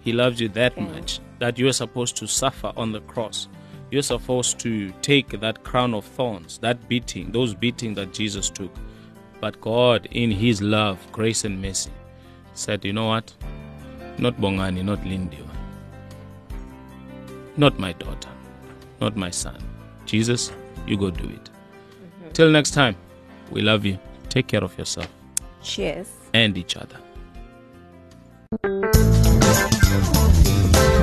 He 0.00 0.12
loves 0.12 0.40
you 0.40 0.48
that 0.50 0.80
much 0.80 1.20
that 1.38 1.58
you 1.58 1.68
are 1.68 1.72
supposed 1.72 2.16
to 2.16 2.26
suffer 2.28 2.72
on 2.76 2.92
the 2.92 3.00
cross. 3.02 3.48
You're 3.92 4.02
supposed 4.02 4.58
to 4.60 4.90
take 5.02 5.38
that 5.38 5.62
crown 5.62 5.94
of 5.94 6.04
thorns, 6.04 6.58
that 6.58 6.88
beating, 6.88 7.30
those 7.30 7.54
beating 7.54 7.94
that 7.94 8.12
Jesus 8.12 8.50
took. 8.50 8.74
But 9.40 9.60
God, 9.60 10.08
in 10.10 10.32
His 10.32 10.60
love, 10.60 10.98
grace, 11.12 11.44
and 11.44 11.62
mercy, 11.62 11.92
said, 12.54 12.84
You 12.84 12.92
know 12.92 13.06
what? 13.06 13.32
Not 14.18 14.40
Bongani, 14.40 14.84
not 14.84 14.98
Lindiwe 15.00 15.52
not 17.56 17.78
my 17.78 17.92
daughter, 17.92 18.28
not 19.00 19.16
my 19.16 19.30
son. 19.30 19.58
Jesus, 20.06 20.52
you 20.86 20.96
go 20.96 21.10
do 21.10 21.24
it. 21.24 21.50
Mm-hmm. 21.50 22.32
Till 22.32 22.50
next 22.50 22.72
time, 22.72 22.96
we 23.50 23.60
love 23.60 23.84
you. 23.84 23.98
Take 24.28 24.46
care 24.46 24.64
of 24.64 24.76
yourself 24.78 25.08
Cheers. 25.62 26.08
and 26.32 26.56
each 26.56 26.76
other. 26.76 26.96